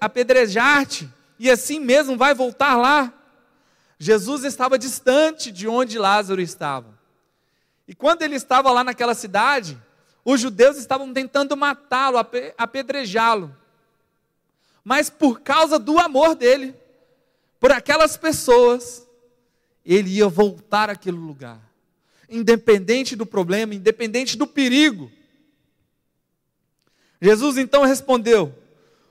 apedrejar-te, 0.00 1.08
e 1.38 1.50
assim 1.50 1.80
mesmo 1.80 2.16
vai 2.16 2.34
voltar 2.34 2.76
lá. 2.76 3.12
Jesus 3.98 4.44
estava 4.44 4.78
distante 4.78 5.52
de 5.52 5.68
onde 5.68 5.98
Lázaro 5.98 6.40
estava. 6.40 6.99
E 7.90 7.94
quando 7.96 8.22
ele 8.22 8.36
estava 8.36 8.70
lá 8.70 8.84
naquela 8.84 9.16
cidade, 9.16 9.76
os 10.24 10.40
judeus 10.40 10.76
estavam 10.76 11.12
tentando 11.12 11.56
matá-lo, 11.56 12.18
apedrejá-lo. 12.56 13.52
Mas 14.84 15.10
por 15.10 15.40
causa 15.40 15.76
do 15.76 15.98
amor 15.98 16.36
dele, 16.36 16.72
por 17.58 17.72
aquelas 17.72 18.16
pessoas, 18.16 19.04
ele 19.84 20.08
ia 20.08 20.28
voltar 20.28 20.88
àquele 20.88 21.16
lugar. 21.16 21.60
Independente 22.28 23.16
do 23.16 23.26
problema, 23.26 23.74
independente 23.74 24.36
do 24.36 24.46
perigo. 24.46 25.10
Jesus 27.20 27.58
então 27.58 27.82
respondeu: 27.82 28.54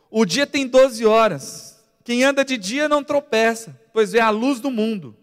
O 0.10 0.24
dia 0.24 0.48
tem 0.48 0.66
12 0.66 1.06
horas. 1.06 1.78
Quem 2.06 2.24
anda 2.24 2.46
de 2.46 2.56
dia 2.56 2.88
não 2.88 3.04
tropeça, 3.04 3.78
pois 3.92 4.14
vê 4.14 4.22
a 4.22 4.30
luz 4.30 4.62
do 4.62 4.72
mundo. 4.72 5.14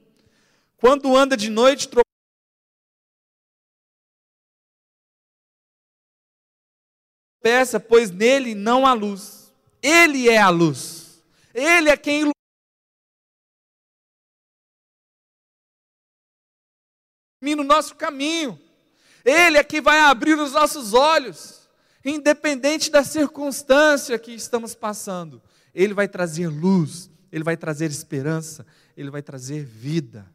Quando 0.76 1.16
anda 1.16 1.38
de 1.38 1.48
noite, 1.48 1.88
peça, 7.46 7.78
pois 7.78 8.10
nele 8.10 8.56
não 8.56 8.84
há 8.84 8.92
luz. 8.92 9.52
Ele 9.80 10.28
é 10.28 10.36
a 10.36 10.48
luz. 10.48 11.22
Ele 11.54 11.88
é 11.88 11.96
quem 11.96 12.32
ilumina 17.40 17.62
o 17.62 17.64
nosso 17.64 17.94
caminho. 17.94 18.60
Ele 19.24 19.58
é 19.58 19.62
que 19.62 19.80
vai 19.80 20.00
abrir 20.00 20.36
os 20.36 20.50
nossos 20.50 20.92
olhos, 20.92 21.68
independente 22.04 22.90
da 22.90 23.04
circunstância 23.04 24.18
que 24.18 24.32
estamos 24.32 24.74
passando. 24.74 25.40
Ele 25.72 25.94
vai 25.94 26.08
trazer 26.08 26.48
luz, 26.48 27.08
ele 27.30 27.44
vai 27.44 27.56
trazer 27.56 27.88
esperança, 27.92 28.66
ele 28.96 29.08
vai 29.08 29.22
trazer 29.22 29.64
vida. 29.64 30.28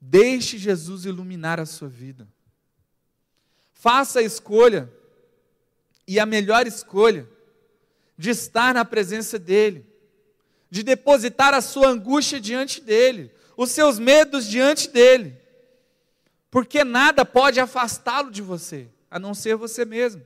Deixe 0.00 0.58
Jesus 0.58 1.04
iluminar 1.04 1.60
a 1.60 1.66
sua 1.66 1.88
vida. 1.88 2.26
Faça 3.78 4.20
a 4.20 4.22
escolha, 4.22 4.90
e 6.08 6.18
a 6.18 6.24
melhor 6.24 6.66
escolha, 6.66 7.28
de 8.16 8.30
estar 8.30 8.72
na 8.72 8.86
presença 8.86 9.38
dEle, 9.38 9.86
de 10.70 10.82
depositar 10.82 11.52
a 11.52 11.60
sua 11.60 11.88
angústia 11.88 12.40
diante 12.40 12.80
dEle, 12.80 13.30
os 13.54 13.70
seus 13.70 13.98
medos 13.98 14.46
diante 14.46 14.88
dEle. 14.88 15.36
Porque 16.50 16.84
nada 16.84 17.22
pode 17.22 17.60
afastá-lo 17.60 18.30
de 18.30 18.40
você, 18.40 18.88
a 19.10 19.18
não 19.18 19.34
ser 19.34 19.56
você 19.56 19.84
mesmo. 19.84 20.24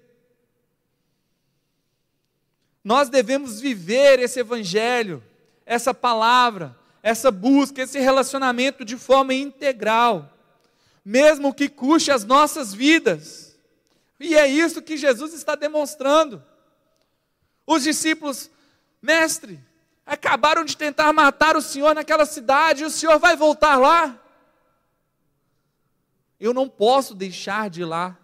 Nós 2.85 3.09
devemos 3.09 3.61
viver 3.61 4.21
esse 4.21 4.39
evangelho, 4.39 5.23
essa 5.67 5.93
palavra, 5.93 6.79
essa 7.03 7.33
busca, 7.33 7.83
esse 7.83 7.99
relacionamento 7.99 8.85
de 8.85 8.97
forma 8.97 9.35
integral, 9.35 10.33
mesmo 11.05 11.55
que 11.55 11.69
custe 11.69 12.11
as 12.11 12.25
nossas 12.25 12.73
vidas. 12.75 13.59
E 14.19 14.37
é 14.37 14.47
isso 14.47 14.83
que 14.83 14.97
Jesus 14.97 15.33
está 15.33 15.55
demonstrando. 15.55 16.45
Os 17.67 17.83
discípulos, 17.83 18.51
mestre, 19.01 19.59
acabaram 20.05 20.65
de 20.65 20.77
tentar 20.77 21.13
matar 21.13 21.57
o 21.57 21.63
Senhor 21.63 21.95
naquela 21.95 22.27
cidade, 22.27 22.83
e 22.83 22.87
o 22.87 22.91
Senhor 22.91 23.19
vai 23.19 23.37
voltar 23.37 23.77
lá? 23.77 24.21
Eu 26.39 26.53
não 26.53 26.69
posso 26.69 27.15
deixar 27.15 27.71
de 27.71 27.83
ir 27.83 27.85
lá, 27.85 28.19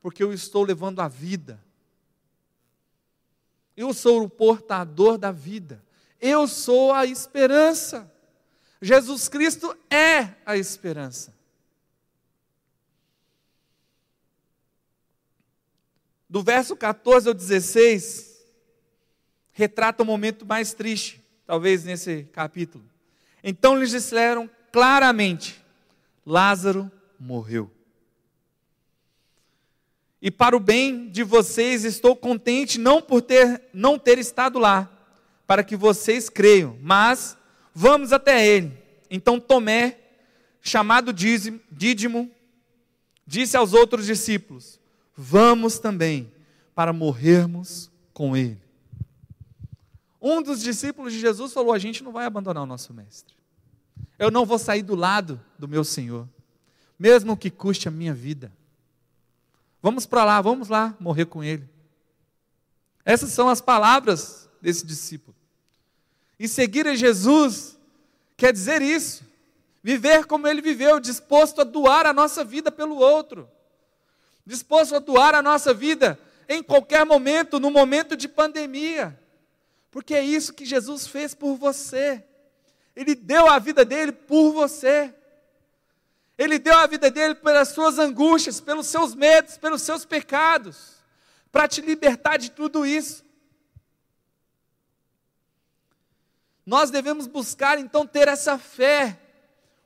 porque 0.00 0.22
eu 0.22 0.32
estou 0.32 0.64
levando 0.64 1.00
a 1.00 1.08
vida. 1.08 1.62
Eu 3.76 3.92
sou 3.92 4.22
o 4.22 4.30
portador 4.30 5.18
da 5.18 5.32
vida. 5.32 5.82
Eu 6.20 6.46
sou 6.46 6.92
a 6.92 7.06
esperança. 7.06 8.10
Jesus 8.80 9.28
Cristo 9.28 9.76
é 9.90 10.34
a 10.46 10.56
esperança. 10.56 11.33
Do 16.34 16.42
verso 16.42 16.74
14 16.74 17.28
ao 17.28 17.32
16, 17.32 18.44
retrata 19.52 20.02
o 20.02 20.06
momento 20.06 20.44
mais 20.44 20.74
triste, 20.74 21.22
talvez 21.46 21.84
nesse 21.84 22.24
capítulo. 22.32 22.84
Então 23.40 23.78
lhes 23.78 23.90
disseram 23.90 24.50
claramente: 24.72 25.64
Lázaro 26.26 26.90
morreu. 27.20 27.70
E 30.20 30.28
para 30.28 30.56
o 30.56 30.58
bem 30.58 31.08
de 31.08 31.22
vocês 31.22 31.84
estou 31.84 32.16
contente 32.16 32.80
não 32.80 33.00
por 33.00 33.22
ter 33.22 33.62
não 33.72 33.96
ter 33.96 34.18
estado 34.18 34.58
lá, 34.58 34.90
para 35.46 35.62
que 35.62 35.76
vocês 35.76 36.28
creiam, 36.28 36.76
mas 36.82 37.36
vamos 37.72 38.12
até 38.12 38.44
ele. 38.44 38.76
Então 39.08 39.38
Tomé, 39.38 40.00
chamado 40.60 41.12
Dídimo, 41.12 42.28
disse 43.24 43.56
aos 43.56 43.72
outros 43.72 44.04
discípulos: 44.04 44.82
Vamos 45.16 45.78
também 45.78 46.32
para 46.74 46.92
morrermos 46.92 47.90
com 48.12 48.36
ele. 48.36 48.60
Um 50.20 50.42
dos 50.42 50.60
discípulos 50.60 51.12
de 51.12 51.20
Jesus 51.20 51.52
falou: 51.52 51.72
A 51.72 51.78
gente 51.78 52.02
não 52.02 52.12
vai 52.12 52.24
abandonar 52.24 52.62
o 52.62 52.66
nosso 52.66 52.92
mestre. 52.92 53.34
Eu 54.18 54.30
não 54.30 54.46
vou 54.46 54.58
sair 54.58 54.82
do 54.82 54.94
lado 54.94 55.40
do 55.58 55.68
meu 55.68 55.84
Senhor, 55.84 56.28
mesmo 56.98 57.36
que 57.36 57.50
custe 57.50 57.88
a 57.88 57.90
minha 57.90 58.14
vida. 58.14 58.52
Vamos 59.82 60.06
para 60.06 60.24
lá, 60.24 60.40
vamos 60.40 60.68
lá 60.68 60.96
morrer 60.98 61.26
com 61.26 61.44
ele. 61.44 61.68
Essas 63.04 63.30
são 63.30 63.48
as 63.48 63.60
palavras 63.60 64.48
desse 64.62 64.86
discípulo. 64.86 65.36
E 66.38 66.48
seguir 66.48 66.86
a 66.86 66.96
Jesus 66.96 67.78
quer 68.36 68.52
dizer 68.52 68.80
isso. 68.80 69.24
Viver 69.82 70.24
como 70.24 70.48
ele 70.48 70.62
viveu, 70.62 70.98
disposto 70.98 71.60
a 71.60 71.64
doar 71.64 72.06
a 72.06 72.14
nossa 72.14 72.42
vida 72.42 72.72
pelo 72.72 72.96
outro. 72.96 73.46
Disposto 74.46 74.96
a 74.96 74.98
doar 74.98 75.34
a 75.34 75.42
nossa 75.42 75.72
vida 75.72 76.18
em 76.48 76.62
qualquer 76.62 77.04
momento, 77.06 77.58
no 77.58 77.70
momento 77.70 78.16
de 78.16 78.28
pandemia. 78.28 79.18
Porque 79.90 80.14
é 80.14 80.22
isso 80.24 80.52
que 80.52 80.64
Jesus 80.64 81.06
fez 81.06 81.34
por 81.34 81.56
você. 81.56 82.24
Ele 82.94 83.14
deu 83.14 83.48
a 83.48 83.58
vida 83.58 83.84
dele 83.84 84.12
por 84.12 84.52
você. 84.52 85.14
Ele 86.36 86.58
deu 86.58 86.76
a 86.76 86.86
vida 86.86 87.10
dele 87.10 87.34
pelas 87.36 87.68
suas 87.68 87.98
angústias, 87.98 88.60
pelos 88.60 88.86
seus 88.88 89.14
medos, 89.14 89.56
pelos 89.56 89.82
seus 89.82 90.04
pecados, 90.04 90.96
para 91.52 91.68
te 91.68 91.80
libertar 91.80 92.36
de 92.36 92.50
tudo 92.50 92.84
isso. 92.84 93.24
Nós 96.66 96.90
devemos 96.90 97.26
buscar 97.26 97.78
então 97.78 98.06
ter 98.06 98.26
essa 98.26 98.58
fé, 98.58 99.18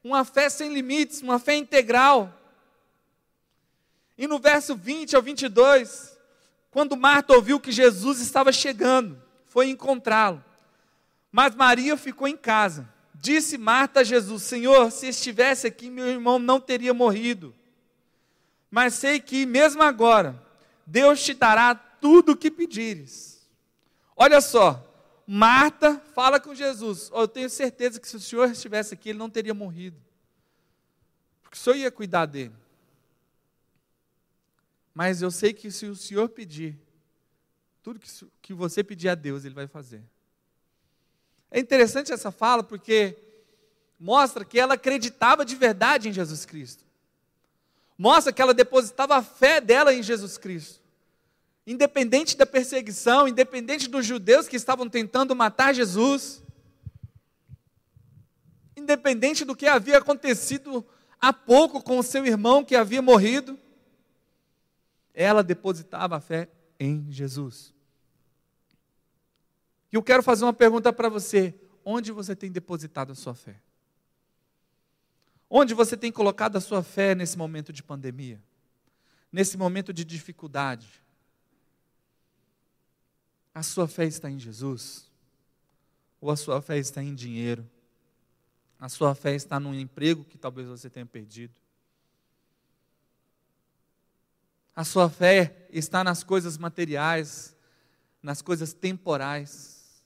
uma 0.02 0.24
fé 0.24 0.48
sem 0.48 0.72
limites, 0.72 1.20
uma 1.20 1.38
fé 1.38 1.54
integral. 1.56 2.32
E 4.18 4.26
no 4.26 4.40
verso 4.40 4.74
20 4.74 5.14
ao 5.14 5.22
22, 5.22 6.18
quando 6.72 6.96
Marta 6.96 7.34
ouviu 7.34 7.60
que 7.60 7.70
Jesus 7.70 8.20
estava 8.20 8.50
chegando, 8.50 9.22
foi 9.46 9.70
encontrá-lo. 9.70 10.44
Mas 11.30 11.54
Maria 11.54 11.96
ficou 11.96 12.26
em 12.26 12.36
casa. 12.36 12.88
Disse 13.14 13.56
Marta 13.56 14.00
a 14.00 14.04
Jesus: 14.04 14.42
Senhor, 14.42 14.90
se 14.90 15.06
estivesse 15.06 15.68
aqui, 15.68 15.88
meu 15.88 16.06
irmão 16.06 16.38
não 16.38 16.60
teria 16.60 16.92
morrido. 16.92 17.54
Mas 18.70 18.94
sei 18.94 19.20
que, 19.20 19.46
mesmo 19.46 19.82
agora, 19.82 20.40
Deus 20.84 21.22
te 21.22 21.32
dará 21.32 21.74
tudo 21.74 22.32
o 22.32 22.36
que 22.36 22.50
pedires. 22.50 23.46
Olha 24.16 24.40
só, 24.40 24.84
Marta 25.26 26.02
fala 26.12 26.40
com 26.40 26.54
Jesus: 26.54 27.08
oh, 27.12 27.22
Eu 27.22 27.28
tenho 27.28 27.48
certeza 27.48 28.00
que 28.00 28.08
se 28.08 28.16
o 28.16 28.20
Senhor 28.20 28.50
estivesse 28.50 28.94
aqui, 28.94 29.10
ele 29.10 29.18
não 29.18 29.30
teria 29.30 29.54
morrido. 29.54 30.00
Porque 31.42 31.56
o 31.56 31.60
Senhor 31.60 31.76
ia 31.76 31.90
cuidar 31.90 32.26
dele. 32.26 32.54
Mas 34.98 35.22
eu 35.22 35.30
sei 35.30 35.52
que 35.52 35.70
se 35.70 35.86
o 35.86 35.94
Senhor 35.94 36.28
pedir, 36.28 36.76
tudo 37.84 38.00
que 38.42 38.52
você 38.52 38.82
pedir 38.82 39.08
a 39.08 39.14
Deus, 39.14 39.44
Ele 39.44 39.54
vai 39.54 39.68
fazer. 39.68 40.02
É 41.52 41.60
interessante 41.60 42.10
essa 42.10 42.32
fala 42.32 42.64
porque 42.64 43.16
mostra 43.96 44.44
que 44.44 44.58
ela 44.58 44.74
acreditava 44.74 45.44
de 45.44 45.54
verdade 45.54 46.08
em 46.08 46.12
Jesus 46.12 46.44
Cristo. 46.44 46.84
Mostra 47.96 48.32
que 48.32 48.42
ela 48.42 48.52
depositava 48.52 49.14
a 49.14 49.22
fé 49.22 49.60
dela 49.60 49.94
em 49.94 50.02
Jesus 50.02 50.36
Cristo. 50.36 50.80
Independente 51.64 52.36
da 52.36 52.44
perseguição, 52.44 53.28
independente 53.28 53.88
dos 53.88 54.04
judeus 54.04 54.48
que 54.48 54.56
estavam 54.56 54.88
tentando 54.88 55.36
matar 55.36 55.72
Jesus, 55.72 56.42
independente 58.76 59.44
do 59.44 59.54
que 59.54 59.68
havia 59.68 59.98
acontecido 59.98 60.84
há 61.20 61.32
pouco 61.32 61.80
com 61.80 62.00
o 62.00 62.02
seu 62.02 62.26
irmão 62.26 62.64
que 62.64 62.74
havia 62.74 63.00
morrido, 63.00 63.56
ela 65.18 65.42
depositava 65.42 66.16
a 66.16 66.20
fé 66.20 66.48
em 66.78 67.10
Jesus. 67.10 67.74
E 69.90 69.96
eu 69.96 70.02
quero 70.02 70.22
fazer 70.22 70.44
uma 70.44 70.52
pergunta 70.52 70.92
para 70.92 71.08
você: 71.08 71.52
onde 71.84 72.12
você 72.12 72.36
tem 72.36 72.52
depositado 72.52 73.10
a 73.10 73.16
sua 73.16 73.34
fé? 73.34 73.60
Onde 75.50 75.74
você 75.74 75.96
tem 75.96 76.12
colocado 76.12 76.54
a 76.54 76.60
sua 76.60 76.84
fé 76.84 77.16
nesse 77.16 77.36
momento 77.36 77.72
de 77.72 77.82
pandemia? 77.82 78.40
Nesse 79.32 79.56
momento 79.56 79.92
de 79.92 80.04
dificuldade? 80.04 80.88
A 83.52 83.62
sua 83.64 83.88
fé 83.88 84.04
está 84.04 84.30
em 84.30 84.38
Jesus? 84.38 85.10
Ou 86.20 86.30
a 86.30 86.36
sua 86.36 86.62
fé 86.62 86.78
está 86.78 87.02
em 87.02 87.12
dinheiro? 87.12 87.68
A 88.78 88.88
sua 88.88 89.16
fé 89.16 89.34
está 89.34 89.58
num 89.58 89.74
emprego 89.74 90.24
que 90.24 90.38
talvez 90.38 90.68
você 90.68 90.88
tenha 90.88 91.06
perdido? 91.06 91.54
A 94.78 94.84
sua 94.84 95.10
fé 95.10 95.66
está 95.72 96.04
nas 96.04 96.22
coisas 96.22 96.56
materiais, 96.56 97.56
nas 98.22 98.40
coisas 98.40 98.72
temporais? 98.72 100.04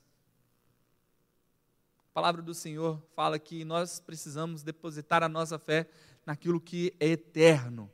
A 2.08 2.14
palavra 2.14 2.40
do 2.40 2.54
Senhor 2.54 2.98
fala 3.14 3.38
que 3.38 3.66
nós 3.66 4.00
precisamos 4.00 4.62
depositar 4.62 5.22
a 5.22 5.28
nossa 5.28 5.58
fé 5.58 5.86
naquilo 6.24 6.58
que 6.58 6.94
é 6.98 7.08
eterno, 7.08 7.90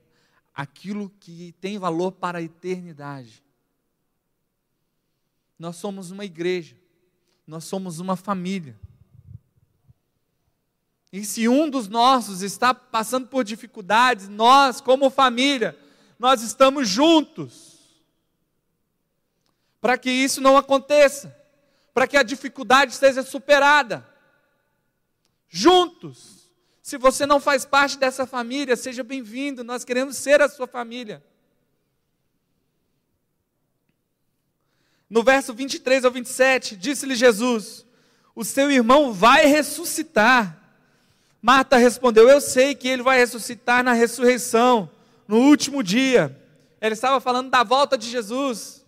aquilo 0.55 1.11
que 1.19 1.51
tem 1.61 1.81
valor 1.81 2.13
para 2.13 2.39
a 2.39 2.43
eternidade. 2.43 3.43
Nós 5.59 5.75
somos 5.75 6.13
uma 6.13 6.25
igreja, 6.25 6.77
nós 7.45 7.65
somos 7.65 7.99
uma 7.99 8.15
família. 8.15 8.79
E 11.13 11.25
se 11.25 11.49
um 11.49 11.69
dos 11.69 11.89
nossos 11.89 12.41
está 12.41 12.73
passando 12.73 13.27
por 13.27 13.43
dificuldades, 13.43 14.29
nós, 14.29 14.81
como 14.81 15.11
família, 15.11 15.77
nós 16.19 16.43
estamos 16.43 16.89
juntos 16.89 17.79
para 19.81 19.97
que 19.97 20.11
isso 20.11 20.41
não 20.41 20.57
aconteça 20.57 21.39
para 21.99 22.07
que 22.07 22.17
a 22.17 22.23
dificuldade 22.23 22.95
seja 22.95 23.25
superada. 23.25 24.09
Juntos. 25.49 26.49
Se 26.81 26.97
você 26.97 27.27
não 27.27 27.41
faz 27.41 27.65
parte 27.65 27.99
dessa 27.99 28.25
família, 28.25 28.77
seja 28.77 29.03
bem-vindo, 29.03 29.65
nós 29.65 29.85
queremos 29.85 30.17
ser 30.17 30.41
a 30.41 30.49
sua 30.49 30.69
família. 30.69 31.21
No 35.11 35.25
verso 35.25 35.53
23 35.53 36.05
ao 36.05 36.13
27, 36.13 36.77
disse-lhe 36.77 37.17
Jesus: 37.17 37.85
O 38.33 38.45
seu 38.45 38.71
irmão 38.71 39.13
vai 39.13 39.47
ressuscitar. 39.47 40.57
Marta 41.43 41.79
respondeu: 41.79 42.31
Eu 42.31 42.41
sei 42.41 42.77
que 42.77 42.87
ele 42.87 43.03
vai 43.03 43.19
ressuscitar 43.19 43.83
na 43.83 43.93
ressurreição, 43.93 44.89
no 45.29 45.37
último 45.37 45.83
dia. 45.83 46.35
Ela 46.81 46.95
estava 46.95 47.21
falando 47.21 47.51
da 47.51 47.63
volta 47.63 47.99
de 47.99 48.09
Jesus. 48.11 48.85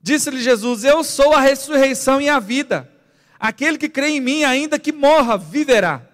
Disse-lhe 0.00 0.40
Jesus: 0.40 0.82
Eu 0.82 1.04
sou 1.04 1.34
a 1.34 1.40
ressurreição 1.40 2.20
e 2.20 2.28
a 2.28 2.40
vida. 2.40 2.90
Aquele 3.38 3.76
que 3.76 3.88
crê 3.88 4.08
em 4.08 4.20
mim, 4.20 4.44
ainda 4.44 4.78
que 4.78 4.90
morra, 4.90 5.36
viverá. 5.36 6.08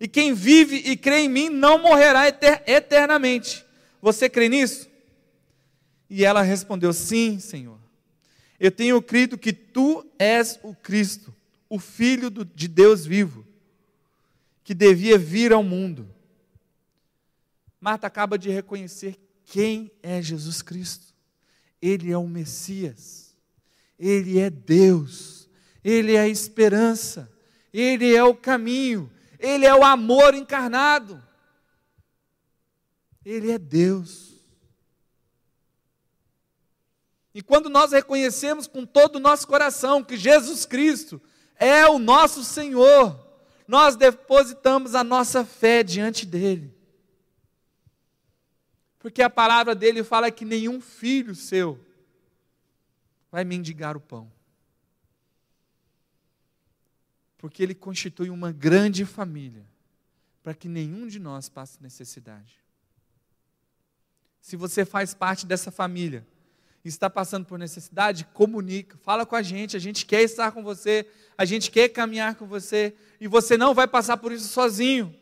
E 0.00 0.08
quem 0.08 0.32
vive 0.32 0.76
e 0.76 0.96
crê 0.96 1.20
em 1.20 1.28
mim 1.28 1.50
não 1.50 1.78
morrerá 1.78 2.26
eternamente. 2.66 3.64
Você 4.00 4.28
crê 4.28 4.48
nisso? 4.48 4.88
E 6.08 6.24
ela 6.24 6.42
respondeu: 6.42 6.92
Sim, 6.92 7.38
Senhor. 7.38 7.78
Eu 8.58 8.70
tenho 8.70 9.02
crido 9.02 9.36
que 9.36 9.52
tu 9.52 10.06
és 10.16 10.58
o 10.62 10.72
Cristo, 10.72 11.34
o 11.68 11.80
Filho 11.80 12.30
de 12.30 12.68
Deus 12.68 13.04
vivo, 13.04 13.44
que 14.62 14.72
devia 14.72 15.18
vir 15.18 15.52
ao 15.52 15.64
mundo. 15.64 16.08
Marta 17.82 18.06
acaba 18.06 18.38
de 18.38 18.48
reconhecer 18.48 19.18
quem 19.44 19.90
é 20.00 20.22
Jesus 20.22 20.62
Cristo. 20.62 21.12
Ele 21.82 22.12
é 22.12 22.16
o 22.16 22.28
Messias, 22.28 23.36
ele 23.98 24.38
é 24.38 24.48
Deus, 24.48 25.48
ele 25.82 26.14
é 26.14 26.20
a 26.20 26.28
esperança, 26.28 27.28
ele 27.74 28.14
é 28.14 28.22
o 28.22 28.36
caminho, 28.36 29.10
ele 29.36 29.66
é 29.66 29.74
o 29.74 29.82
amor 29.82 30.32
encarnado. 30.32 31.20
Ele 33.24 33.50
é 33.50 33.58
Deus. 33.58 34.32
E 37.34 37.42
quando 37.42 37.68
nós 37.68 37.90
reconhecemos 37.90 38.68
com 38.68 38.86
todo 38.86 39.16
o 39.16 39.20
nosso 39.20 39.48
coração 39.48 40.04
que 40.04 40.16
Jesus 40.16 40.64
Cristo 40.64 41.20
é 41.56 41.84
o 41.88 41.98
nosso 41.98 42.44
Senhor, 42.44 43.18
nós 43.66 43.96
depositamos 43.96 44.94
a 44.94 45.02
nossa 45.02 45.44
fé 45.44 45.82
diante 45.82 46.24
dEle. 46.24 46.81
Porque 49.02 49.20
a 49.20 49.28
palavra 49.28 49.74
dele 49.74 50.04
fala 50.04 50.30
que 50.30 50.44
nenhum 50.44 50.80
filho 50.80 51.34
seu 51.34 51.76
vai 53.32 53.42
mendigar 53.42 53.96
o 53.96 54.00
pão. 54.00 54.30
Porque 57.36 57.64
ele 57.64 57.74
constitui 57.74 58.30
uma 58.30 58.52
grande 58.52 59.04
família 59.04 59.66
para 60.40 60.54
que 60.54 60.68
nenhum 60.68 61.08
de 61.08 61.18
nós 61.18 61.48
passe 61.48 61.82
necessidade. 61.82 62.62
Se 64.40 64.54
você 64.54 64.84
faz 64.84 65.14
parte 65.14 65.46
dessa 65.46 65.72
família, 65.72 66.24
está 66.84 67.10
passando 67.10 67.44
por 67.44 67.58
necessidade, 67.58 68.24
comunica, 68.26 68.96
fala 68.98 69.26
com 69.26 69.34
a 69.34 69.42
gente, 69.42 69.76
a 69.76 69.80
gente 69.80 70.06
quer 70.06 70.22
estar 70.22 70.52
com 70.52 70.62
você, 70.62 71.08
a 71.36 71.44
gente 71.44 71.72
quer 71.72 71.88
caminhar 71.88 72.36
com 72.36 72.46
você, 72.46 72.94
e 73.20 73.26
você 73.26 73.56
não 73.56 73.74
vai 73.74 73.88
passar 73.88 74.16
por 74.16 74.30
isso 74.30 74.46
sozinho. 74.46 75.12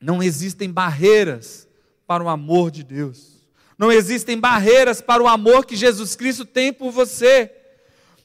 Não 0.00 0.22
existem 0.22 0.70
barreiras 0.70 1.66
para 2.06 2.22
o 2.22 2.28
amor 2.28 2.70
de 2.70 2.82
Deus. 2.82 3.36
Não 3.78 3.92
existem 3.92 4.38
barreiras 4.38 5.00
para 5.00 5.22
o 5.22 5.28
amor 5.28 5.66
que 5.66 5.76
Jesus 5.76 6.16
Cristo 6.16 6.44
tem 6.44 6.72
por 6.72 6.90
você. 6.90 7.52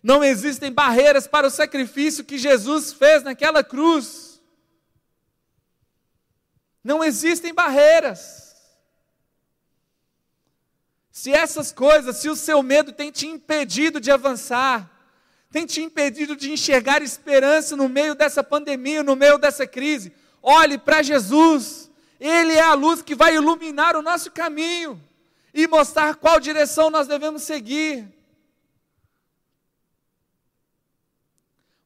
Não 0.01 0.23
existem 0.23 0.71
barreiras 0.71 1.27
para 1.27 1.47
o 1.47 1.51
sacrifício 1.51 2.23
que 2.23 2.37
Jesus 2.37 2.93
fez 2.93 3.23
naquela 3.23 3.63
cruz. 3.63 4.41
Não 6.83 7.03
existem 7.03 7.53
barreiras. 7.53 8.55
Se 11.11 11.31
essas 11.31 11.71
coisas, 11.71 12.17
se 12.17 12.29
o 12.29 12.35
seu 12.35 12.63
medo 12.63 12.91
tem 12.91 13.11
te 13.11 13.27
impedido 13.27 13.99
de 13.99 14.09
avançar, 14.09 14.89
tem 15.51 15.65
te 15.65 15.81
impedido 15.81 16.35
de 16.35 16.49
enxergar 16.49 17.01
esperança 17.01 17.75
no 17.75 17.89
meio 17.89 18.15
dessa 18.15 18.43
pandemia, 18.43 19.03
no 19.03 19.15
meio 19.15 19.37
dessa 19.37 19.67
crise, 19.67 20.13
olhe 20.41 20.77
para 20.77 21.03
Jesus. 21.03 21.89
Ele 22.19 22.53
é 22.53 22.61
a 22.61 22.73
luz 22.73 23.01
que 23.01 23.15
vai 23.15 23.35
iluminar 23.35 23.95
o 23.95 24.01
nosso 24.01 24.31
caminho 24.31 25.01
e 25.53 25.67
mostrar 25.67 26.15
qual 26.15 26.39
direção 26.39 26.89
nós 26.89 27.07
devemos 27.07 27.43
seguir. 27.43 28.07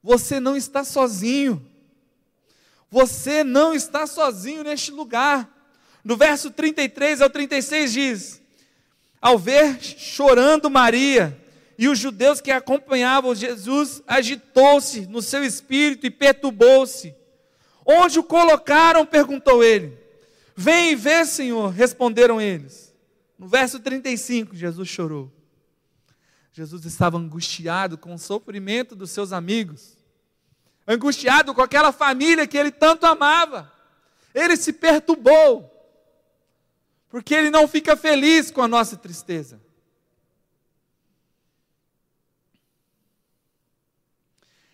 Você 0.03 0.39
não 0.39 0.55
está 0.55 0.83
sozinho. 0.83 1.65
Você 2.91 3.43
não 3.43 3.73
está 3.73 4.05
sozinho 4.05 4.63
neste 4.63 4.91
lugar. 4.91 5.49
No 6.03 6.15
verso 6.15 6.51
33 6.51 7.21
ao 7.21 7.29
36 7.29 7.91
diz: 7.91 8.41
ao 9.25 9.39
ver 9.39 9.81
chorando 9.81 10.69
Maria 10.69 11.35
e 11.79 11.89
os 11.89 11.97
judeus 11.97 12.39
que 12.39 12.51
acompanhavam 12.51 13.33
Jesus, 13.33 14.03
agitou-se 14.05 15.07
no 15.07 15.19
seu 15.19 15.43
espírito 15.43 16.05
e 16.05 16.11
perturbou-se. 16.11 17.15
Onde 17.85 18.19
o 18.19 18.23
colocaram? 18.23 19.05
perguntou 19.05 19.63
ele. 19.63 19.97
Vem 20.55 20.91
e 20.91 20.95
vê, 20.95 21.25
Senhor, 21.25 21.69
responderam 21.69 22.41
eles. 22.41 22.93
No 23.37 23.47
verso 23.47 23.79
35, 23.79 24.55
Jesus 24.55 24.87
chorou. 24.87 25.31
Jesus 26.51 26.85
estava 26.85 27.17
angustiado 27.17 27.97
com 27.97 28.13
o 28.13 28.19
sofrimento 28.19 28.95
dos 28.95 29.11
seus 29.11 29.33
amigos, 29.33 29.97
angustiado 30.87 31.53
com 31.53 31.61
aquela 31.61 31.91
família 31.91 32.47
que 32.47 32.57
ele 32.57 32.71
tanto 32.71 33.05
amava. 33.05 33.71
Ele 34.33 34.55
se 34.55 34.71
perturbou 34.71 35.75
porque 37.15 37.33
Ele 37.33 37.49
não 37.49 37.65
fica 37.65 37.95
feliz 37.95 38.51
com 38.51 38.61
a 38.61 38.67
nossa 38.67 38.97
tristeza. 38.97 39.61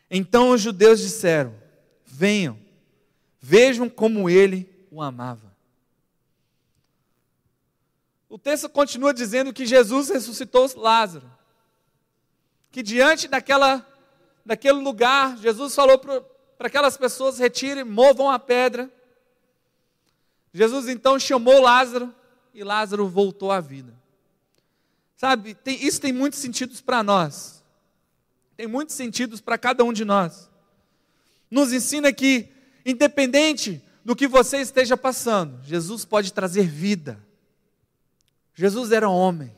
Então 0.10 0.50
os 0.50 0.60
judeus 0.60 1.00
disseram: 1.00 1.54
Venham, 2.04 2.60
vejam 3.41 3.89
como 3.89 4.30
ele 4.30 4.69
o 4.91 5.01
amava. 5.01 5.51
O 8.30 8.38
texto 8.38 8.69
continua 8.69 9.13
dizendo 9.13 9.51
que 9.51 9.65
Jesus 9.65 10.10
ressuscitou 10.10 10.69
Lázaro. 10.77 11.30
Que 12.71 12.82
diante 12.82 13.27
daquela, 13.27 13.86
daquele 14.45 14.80
lugar, 14.80 15.38
Jesus 15.38 15.75
falou 15.75 15.97
para 15.97 16.23
aquelas 16.67 16.95
pessoas: 16.95 17.38
retirem, 17.38 17.84
movam 17.84 18.30
a 18.30 18.39
pedra. 18.39 18.89
Jesus 20.54 20.88
então 20.88 21.19
chamou 21.19 21.62
Lázaro 21.62 22.13
e 22.54 22.63
Lázaro 22.63 23.08
voltou 23.08 23.51
à 23.51 23.60
vida. 23.60 23.93
Sabe, 25.17 25.54
tem, 25.54 25.86
isso 25.86 25.99
tem 25.99 26.12
muitos 26.12 26.39
sentidos 26.39 26.82
para 26.82 27.04
nós. 27.04 27.62
Tem 28.58 28.67
muitos 28.67 28.95
sentidos 28.95 29.41
para 29.41 29.58
cada 29.58 29.84
um 29.84 29.93
de 29.93 30.06
nós. 30.06 30.49
Nos 31.49 31.73
ensina 31.73 32.13
que, 32.13 32.49
independente 32.86 33.82
do 34.04 34.15
que 34.15 34.28
você 34.28 34.58
esteja 34.58 34.98
passando, 34.98 35.63
Jesus 35.63 36.06
pode 36.06 36.34
trazer 36.34 36.67
vida. 36.67 37.24
Jesus 38.54 38.91
era 38.91 39.10
homem, 39.10 39.54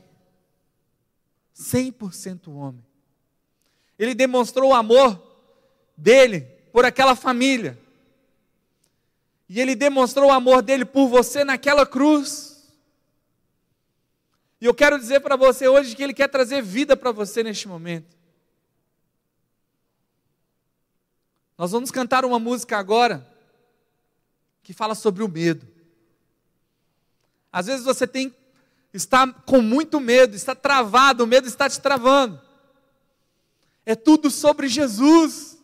100% 1.56 2.48
homem. 2.48 2.84
Ele 3.98 4.14
demonstrou 4.14 4.70
o 4.70 4.74
amor 4.74 5.20
dele 5.96 6.42
por 6.72 6.84
aquela 6.84 7.14
família. 7.14 7.78
E 9.48 9.60
ele 9.60 9.74
demonstrou 9.74 10.30
o 10.30 10.32
amor 10.32 10.62
dele 10.62 10.84
por 10.84 11.08
você 11.08 11.44
naquela 11.44 11.86
cruz. 11.86 12.54
E 14.64 14.66
eu 14.66 14.72
quero 14.72 14.98
dizer 14.98 15.20
para 15.20 15.36
você 15.36 15.68
hoje 15.68 15.94
que 15.94 16.02
Ele 16.02 16.14
quer 16.14 16.26
trazer 16.26 16.62
vida 16.62 16.96
para 16.96 17.12
você 17.12 17.42
neste 17.42 17.68
momento. 17.68 18.16
Nós 21.56 21.70
vamos 21.70 21.90
cantar 21.90 22.24
uma 22.24 22.38
música 22.38 22.78
agora 22.78 23.26
que 24.62 24.72
fala 24.72 24.94
sobre 24.94 25.22
o 25.22 25.28
medo. 25.28 25.66
Às 27.52 27.66
vezes 27.66 27.84
você 27.84 28.06
tem 28.06 28.34
está 28.92 29.26
com 29.26 29.60
muito 29.60 29.98
medo, 29.98 30.36
está 30.36 30.54
travado, 30.54 31.24
o 31.24 31.26
medo 31.26 31.48
está 31.48 31.68
te 31.68 31.80
travando. 31.80 32.40
É 33.84 33.94
tudo 33.94 34.30
sobre 34.30 34.68
Jesus. 34.68 35.58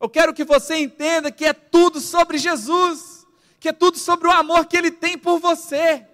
Eu 0.00 0.08
quero 0.08 0.34
que 0.34 0.44
você 0.44 0.76
entenda 0.76 1.30
que 1.30 1.44
é 1.44 1.52
tudo 1.52 2.00
sobre 2.00 2.36
Jesus, 2.36 3.26
que 3.60 3.68
é 3.68 3.72
tudo 3.72 3.96
sobre 3.96 4.28
o 4.28 4.32
amor 4.32 4.66
que 4.66 4.76
ele 4.76 4.90
tem 4.90 5.16
por 5.16 5.38
você. 5.38 6.06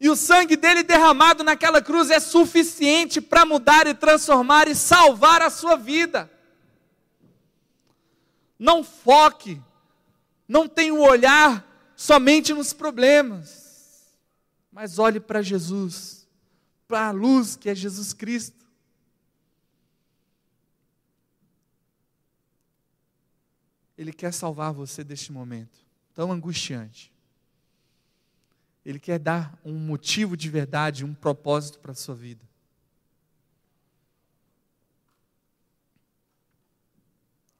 E 0.00 0.08
o 0.08 0.14
sangue 0.14 0.56
dele 0.56 0.82
derramado 0.82 1.42
naquela 1.42 1.82
cruz 1.82 2.10
é 2.10 2.20
suficiente 2.20 3.20
para 3.20 3.44
mudar 3.44 3.86
e 3.86 3.94
transformar 3.94 4.68
e 4.68 4.74
salvar 4.74 5.42
a 5.42 5.50
sua 5.50 5.76
vida. 5.76 6.30
Não 8.58 8.84
foque, 8.84 9.60
não 10.46 10.68
tenha 10.68 10.94
o 10.94 11.00
olhar 11.00 11.66
somente 11.96 12.54
nos 12.54 12.72
problemas, 12.72 14.14
mas 14.70 14.98
olhe 15.00 15.18
para 15.18 15.42
Jesus, 15.42 16.28
para 16.86 17.08
a 17.08 17.10
luz 17.10 17.56
que 17.56 17.68
é 17.68 17.74
Jesus 17.74 18.12
Cristo. 18.12 18.66
Ele 23.96 24.12
quer 24.12 24.32
salvar 24.32 24.72
você 24.72 25.02
deste 25.02 25.32
momento 25.32 25.84
tão 26.14 26.30
angustiante. 26.30 27.12
Ele 28.88 28.98
quer 28.98 29.18
dar 29.18 29.54
um 29.62 29.74
motivo 29.74 30.34
de 30.34 30.48
verdade, 30.48 31.04
um 31.04 31.12
propósito 31.12 31.78
para 31.78 31.92
a 31.92 31.94
sua 31.94 32.14
vida. 32.14 32.42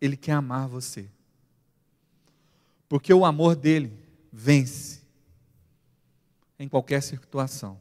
Ele 0.00 0.16
quer 0.16 0.32
amar 0.32 0.66
você. 0.66 1.06
Porque 2.88 3.12
o 3.12 3.26
amor 3.26 3.54
dele 3.54 3.92
vence 4.32 5.02
em 6.58 6.66
qualquer 6.66 7.02
situação. 7.02 7.78